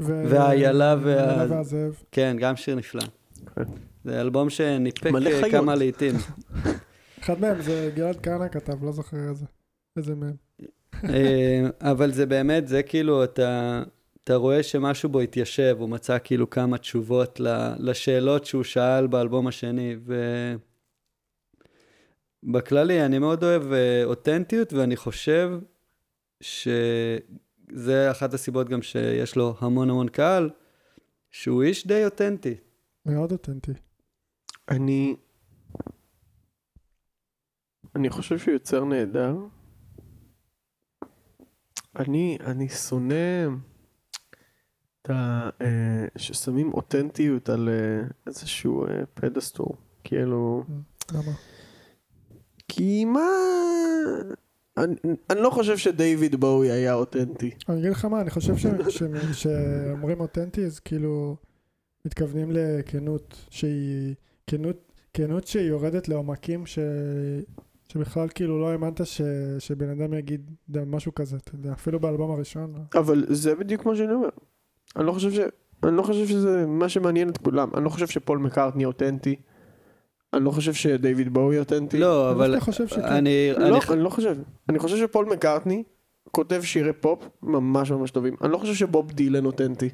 [0.00, 2.02] ו- והאיילה וה- והזאב.
[2.12, 3.02] כן, גם שיר נפלא.
[3.56, 3.62] כן.
[4.04, 5.50] זה אלבום שניפק אה.
[5.50, 6.14] כמה לעיתים.
[7.20, 9.44] אחד מהם זה גלעד כהנא כתב, לא זוכר איזה.
[9.96, 10.34] איזה מהם.
[11.04, 13.82] אה, אבל זה באמת, זה כאילו, אתה,
[14.24, 19.46] אתה רואה שמשהו בו התיישב, הוא מצא כאילו כמה תשובות ל- לשאלות שהוא שאל באלבום
[19.46, 19.96] השני,
[22.44, 25.50] ובכללי, אני מאוד אוהב אה, אותנטיות, ואני חושב
[26.40, 30.50] שזה אחת הסיבות גם שיש לו המון המון קהל,
[31.30, 32.54] שהוא איש די אותנטי.
[33.06, 33.72] מאוד אותנטי.
[34.68, 35.16] אני...
[37.94, 39.36] אני חושב שהוא יוצר נהדר.
[41.98, 43.46] אני, אני שונא
[46.16, 49.76] ששמים אותנטיות על אה, איזשהו אה, פדסטור.
[50.04, 50.64] כאילו...
[51.12, 51.32] למה?
[52.68, 53.26] כי מה...
[54.76, 54.94] אני,
[55.30, 57.50] אני לא חושב שדייוויד בואי היה אותנטי.
[57.68, 58.66] אני אגיד לך מה, אני חושב ש-
[58.98, 59.02] ש-
[59.32, 61.36] שאומרים אותנטי, אז כאילו
[62.04, 64.14] מתכוונים לכנות שהיא,
[64.46, 66.78] כנות, כנות שהיא יורדת לעומקים ש...
[67.88, 69.20] שבכלל כאילו לא האמנת ש...
[69.58, 70.50] שבן אדם יגיד
[70.86, 72.74] משהו כזה, אתה יודע, אפילו באלבום הראשון.
[72.94, 74.28] אבל זה בדיוק מה שאני אומר.
[74.96, 75.38] אני לא חושב ש...
[75.84, 77.68] אני לא חושב שזה מה שמעניין את כולם.
[77.74, 79.36] אני לא חושב שפול מקארטני אותנטי.
[80.34, 81.98] אני לא חושב שדייוויד בואי אותנטי.
[81.98, 83.02] לא, אני אבל דווקא חושב שכן.
[83.02, 83.50] אני...
[83.58, 83.78] לא, אני...
[83.90, 84.36] אני לא חושב.
[84.68, 85.82] אני חושב שפול מקארטני
[86.30, 88.36] כותב שירי פופ ממש ממש טובים.
[88.42, 89.88] אני לא חושב שבוב דילן אותנטי.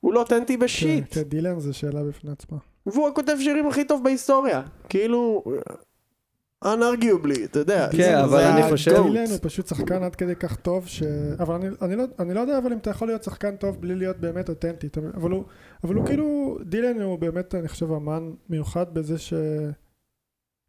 [0.00, 1.04] הוא לא אותנטי בשיט.
[1.14, 2.58] כן, כן, דילן זה שאלה בפני עצמה.
[2.86, 4.62] והוא הכותב שירים הכי טוב בהיסטוריה.
[4.88, 5.44] כאילו...
[6.64, 7.88] unarguably, אתה יודע.
[7.92, 11.02] כן, אבל אני חושב- הוא פשוט שחקן עד כדי כך טוב ש...
[11.38, 13.94] אבל אני, אני, לא, אני לא יודע אבל אם אתה יכול להיות שחקן טוב בלי
[13.94, 14.88] להיות באמת אותנטי.
[15.14, 15.44] אבל הוא,
[15.84, 19.32] אבל הוא כאילו, דילן הוא באמת, אני חושב, אמן מיוחד בזה ש...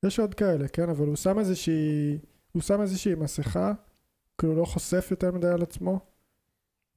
[0.06, 0.90] יש עוד כאלה, כן?
[0.90, 2.18] אבל הוא שם איזושהי...
[2.52, 3.74] הוא שם איזושהי מסכה,
[4.38, 6.00] כאילו לא חושף יותר מדי על עצמו.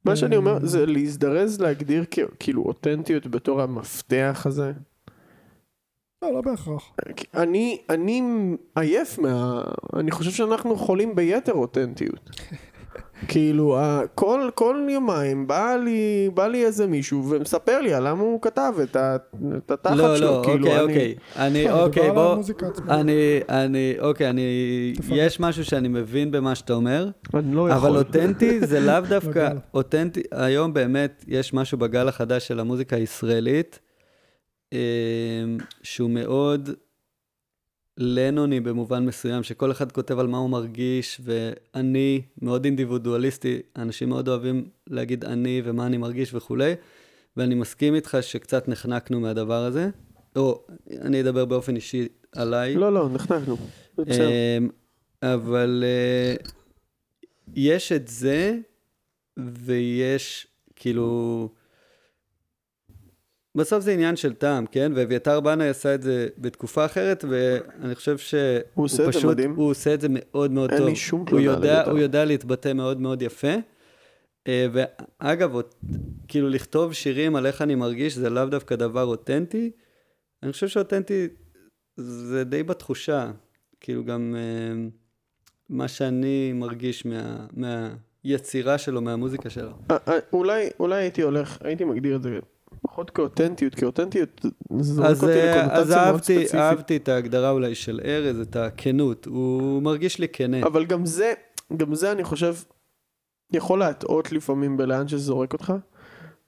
[0.04, 2.04] מה שאני אומר אה, זה להזדרז להגדיר
[2.40, 4.72] כאילו אותנטיות בתור המפתח הזה.
[6.22, 6.92] לא, לא בהכרח.
[7.34, 8.22] אני, אני
[8.76, 9.62] עייף מה...
[9.96, 12.30] אני חושב שאנחנו חולים ביתר אותנטיות.
[13.28, 13.78] כאילו,
[14.14, 18.72] כל, כל יומיים בא לי, בא לי איזה מישהו ומספר לי על למה הוא כתב
[18.82, 19.16] את, ה,
[19.56, 20.26] את התחת לא, שלו.
[20.26, 21.14] לא, כאילו, אוקיי, אני, אוקיי.
[21.36, 22.36] אני, לא, אוקיי, בוא...
[22.88, 24.42] אני, אני, אוקיי, אני...
[25.10, 27.88] יש משהו שאני מבין במה שאתה אומר, אני לא יכול.
[27.88, 29.48] אבל אותנטי זה לאו דווקא...
[29.48, 29.58] בגל.
[29.74, 33.78] אותנטי, היום באמת יש משהו בגל החדש של המוזיקה הישראלית,
[35.82, 36.70] שהוא מאוד
[37.96, 44.28] לנוני במובן מסוים, שכל אחד כותב על מה הוא מרגיש, ואני מאוד אינדיבידואליסטי, אנשים מאוד
[44.28, 46.74] אוהבים להגיד אני ומה אני מרגיש וכולי,
[47.36, 49.90] ואני מסכים איתך שקצת נחנקנו מהדבר הזה,
[50.36, 50.64] או
[51.00, 52.74] אני אדבר באופן אישי עליי.
[52.74, 53.56] לא, לא, נחנקנו.
[53.98, 54.28] בסדר.
[54.28, 54.68] אמ,
[55.22, 56.34] אבל אה,
[57.54, 58.58] יש את זה,
[59.38, 60.46] ויש
[60.76, 61.48] כאילו...
[63.54, 64.92] בסוף זה עניין של טעם, כן?
[64.94, 68.40] ואביתר בנאי עשה את זה בתקופה אחרת, ואני חושב שהוא
[68.74, 69.54] הוא עושה את זה פשוט, מדהים.
[69.54, 70.88] הוא עושה את זה מאוד מאוד אין טוב.
[70.88, 71.90] לי שום תלונה על אביתר.
[71.90, 73.54] הוא יודע להתבטא מאוד מאוד יפה.
[74.48, 75.60] אה, ואגב,
[76.28, 79.70] כאילו לכתוב שירים על איך אני מרגיש זה לאו דווקא דבר אותנטי.
[80.42, 81.28] אני חושב שאותנטי
[81.96, 83.30] זה די בתחושה.
[83.80, 84.88] כאילו גם אה,
[85.68, 87.46] מה שאני מרגיש מה,
[88.24, 89.72] מהיצירה שלו, מהמוזיקה שלו.
[89.90, 92.38] אה, אולי, אולי הייתי הולך, הייתי מגדיר את זה
[92.82, 94.46] פחות כאותנטיות, כי אותנטיות
[94.80, 96.54] זורק אז, אותי אה, לקונוטציה אז מאוד אהבתי, ספציפית.
[96.54, 99.26] אהבתי את ההגדרה אולי של ארז, את הכנות.
[99.26, 100.62] הוא מרגיש לי כנה.
[100.62, 101.32] אבל גם זה,
[101.76, 102.54] גם זה אני חושב,
[103.52, 105.72] יכול להטעות לפעמים בלאן שזה זורק אותך.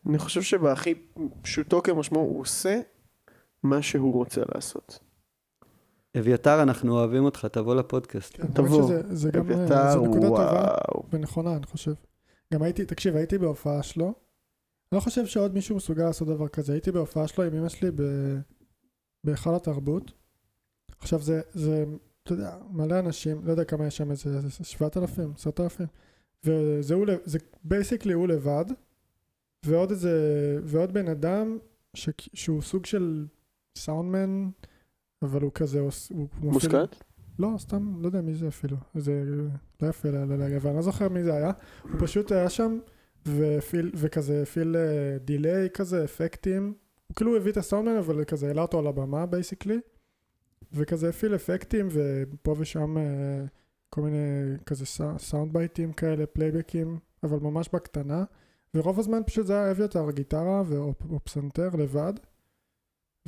[0.09, 0.95] אני חושב שבהכי
[1.43, 2.81] פשוטו כמשמעו, הוא עושה
[3.63, 4.99] מה שהוא רוצה לעשות.
[6.19, 8.37] אביתר, אנחנו אוהבים אותך, תבוא לפודקאסט.
[8.37, 8.83] כן, תבוא.
[8.83, 11.03] שזה- זה גם, אה, אביתר, זו נקודה טובה וואו.
[11.13, 11.93] ונכונה, אני חושב.
[12.55, 14.15] גם הייתי, תקשיב, הייתי בהופעה שלו.
[14.93, 16.73] לא חושב שעוד מישהו מסוגל לעשות דבר כזה.
[16.73, 18.41] הייתי בהופעה שלו עם אמא שלי ב-
[19.25, 20.13] בהיכל התרבות.
[20.99, 21.85] עכשיו זה, זה,
[22.23, 25.87] אתה יודע, מלא אנשים, לא יודע כמה יש שם, איזה 7,000, 10,000.
[26.45, 28.65] וזה הוא, זה basically הוא לבד,
[29.67, 30.13] ועוד איזה,
[30.65, 31.59] ועוד בן אדם
[31.95, 33.27] ש, שהוא סוג של
[33.79, 34.51] סאונדמן,
[35.23, 37.05] אבל הוא כזה, הוא, הוא מושקעת?
[37.39, 38.77] לא, סתם, לא יודע מי זה אפילו.
[38.95, 39.25] זה
[39.83, 41.53] לא יפה להגיד, אבל אני לא זוכר מי זה היה.
[41.83, 42.79] הוא פשוט היה שם,
[43.27, 44.77] והפעיל, וכזה הפעיל
[45.25, 46.75] delay כזה, אפקטים.
[47.09, 49.81] הוא כאילו הביא את הסאונדמן, אבל כזה העלה אותו על הבמה basically.
[50.73, 53.45] וכזה הפעיל אפקטים, ופה ושם אה,
[53.91, 58.25] כל מיני כזה סא- סאונד בייטים כאלה, פלייבקים, אבל ממש בקטנה.
[58.75, 60.63] ורוב הזמן פשוט זה היה אביתר, גיטרה
[61.11, 62.13] או פסנתר לבד.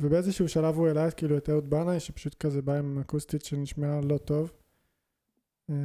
[0.01, 4.17] ובאיזשהו שלב הוא העלה כאילו את אהוד בנאי, שפשוט כזה בא עם אקוסטית שנשמעה לא
[4.17, 4.51] טוב.
[5.69, 5.75] אה,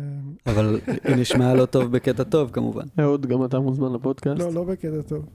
[0.47, 2.85] אבל היא נשמעה לא טוב בקטע טוב, כמובן.
[3.01, 4.39] אהוד, גם אתה מוזמן לפודקאסט.
[4.41, 5.27] לא, לא בקטע טוב.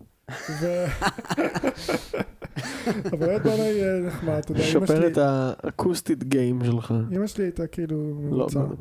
[3.14, 6.94] אבל אהוד בנאי אה, נחמד, אתה יודע, שפר שלי, את האקוסטית game שלך.
[7.16, 8.60] אמא שלי הייתה כאילו לא, ממוצע.
[8.60, 8.76] לא.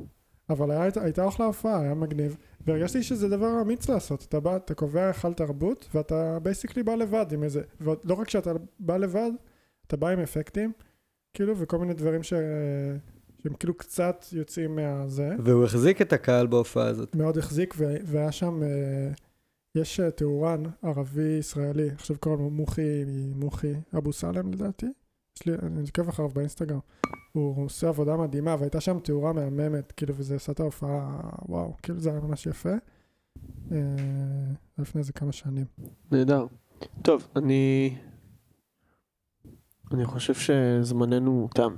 [0.50, 2.36] אבל היה, הייתה אחלה הופעה, היה מגניב.
[2.66, 4.26] והרגשתי שזה דבר אמיץ לעשות.
[4.28, 7.62] אתה בא, אתה קובע היכל תרבות, ואתה basically בא לבד עם איזה...
[7.80, 9.30] ולא רק שאתה בא לבד,
[9.86, 10.72] אתה בא עם אפקטים,
[11.34, 12.32] כאילו, וכל מיני דברים ש...
[13.45, 15.30] שהם כאילו קצת יוצאים מהזה.
[15.45, 17.16] והוא החזיק את הקהל בהופעה הזאת.
[17.16, 18.62] מאוד החזיק, ו- והיה שם...
[18.62, 19.12] אה,
[19.74, 24.86] יש אה, תאורן ערבי ישראלי, עכשיו קוראים לו מוחי, מוחי אבו סלם לדעתי.
[25.36, 26.78] יש לי, אני עוקב אחריו באינסטגרם.
[27.32, 31.74] הוא, הוא עושה עבודה מדהימה, והייתה שם תאורה מהממת, כאילו, וזה עשה את ההופעה, וואו,
[31.82, 32.74] כאילו זה היה ממש יפה.
[33.72, 33.78] אה,
[34.78, 35.66] לפני איזה כמה שנים.
[36.12, 36.47] נהדר.
[37.03, 37.97] טוב, אני...
[39.92, 41.74] אני חושב שזמננו תם.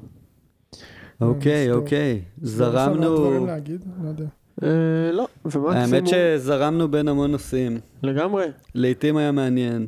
[1.20, 1.72] אוקיי.
[1.72, 2.20] אוקיי.
[2.42, 3.16] יש זרמנו...
[3.16, 3.84] דברים להגיד?
[4.02, 4.24] לא יודע.
[4.62, 5.72] אה, לא, ומקסימום...
[5.72, 7.78] האמת שזרמנו בין המון נושאים.
[8.02, 8.46] לגמרי.
[8.74, 9.86] לעתים היה מעניין,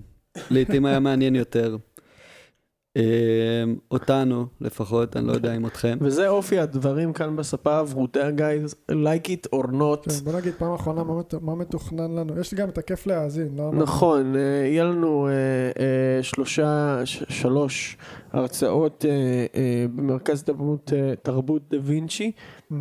[0.50, 1.76] לעתים היה מעניין יותר.
[2.98, 3.04] אה,
[3.90, 5.98] אותנו לפחות, אני לא יודע אם אתכם.
[6.00, 10.02] וזה אופי הדברים כאן בספה הוורודה, guys, like it or not.
[10.10, 12.40] כן, בוא נגיד פעם אחרונה מה מת- מה מתוכנן לנו.
[12.40, 13.70] יש לי גם את הכיף להאזין, לא?
[13.72, 15.32] נכון, אה, יהיה לנו אה,
[15.82, 17.96] אה, שלושה, שלוש
[18.32, 19.04] הרצאות
[19.94, 20.92] במרכז תרבות,
[21.22, 22.32] תרבות דה וינצ'י,
[22.72, 22.74] Mm.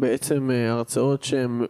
[0.00, 1.62] בעצם הרצאות שהן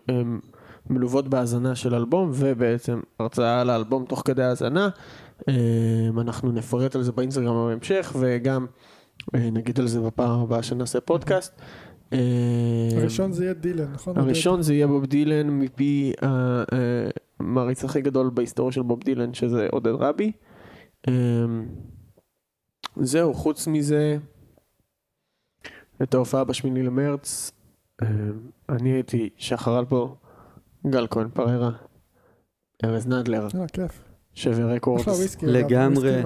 [0.91, 4.89] מלוות בהאזנה של אלבום, ובעצם הרצאה על האלבום תוך כדי האזנה.
[5.49, 8.67] אה, אנחנו נפרט על זה באינסטגרם בהמשך, וגם
[9.35, 11.61] אה, נגיד על זה בפעם הבאה שנעשה פודקאסט.
[12.13, 12.19] אה,
[12.97, 14.19] הראשון זה יהיה דילן, נכון?
[14.19, 16.13] הראשון זה יהיה בוב דילן מפי
[17.41, 20.33] המעריץ הכי גדול בהיסטוריה של בוב דילן שזה עודד רבי.
[21.09, 21.67] אמ,
[22.97, 24.19] זהו, חוץ מזה,
[26.03, 27.53] את ההופעה בשמיני למרץ,
[28.03, 28.09] אמ,
[28.69, 30.17] אני הייתי שחר אלפו,
[30.87, 31.71] גל כהן פררה,
[32.85, 34.06] ארז נדלר, אה, כיף.
[34.37, 36.23] שווה רקורדס, לגמרי.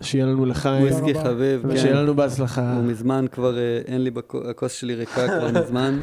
[0.00, 1.14] שיהיה לנו לחיים, וויסקי.
[1.14, 1.98] חביב, ושיהיה כן.
[2.02, 2.74] לנו בהצלחה.
[2.76, 4.10] הוא מזמן כבר, אה, אין לי,
[4.50, 5.98] הכוס שלי ריקה כבר מזמן.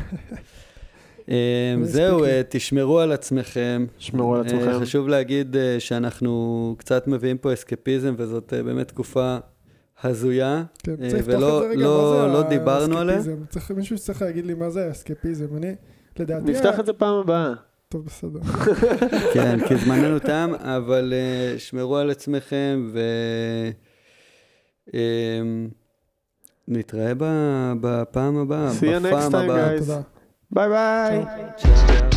[1.29, 1.35] אה,
[1.79, 2.29] לא זהו, לי.
[2.31, 3.85] אה, תשמרו על עצמכם.
[3.97, 4.79] שמרו על עצמכם.
[4.81, 9.37] חשוב להגיד שאנחנו קצת מביאים פה אסקפיזם, וזאת באמת תקופה
[10.03, 10.63] הזויה.
[10.83, 13.19] כן, צריך לפתוח ולא- את זה רגע, לא- לא זה דיברנו עליה.
[13.49, 15.45] צריך מישהו שצריך להגיד לי מה זה האסקפיזם.
[15.57, 15.75] אני,
[16.19, 16.51] לדעתי...
[16.51, 17.53] נפתח את זה פעם הבאה.
[17.89, 18.39] טוב, בסדר.
[19.33, 22.99] כן, כי זמננו תם, אבל אה, שמרו על עצמכם ו...
[24.93, 25.39] אה,
[26.67, 27.11] נתראה
[27.81, 29.77] בפעם הבאה, See you next בפעם time, הבאה.
[29.77, 29.91] guys.
[30.51, 32.14] ביי ביי.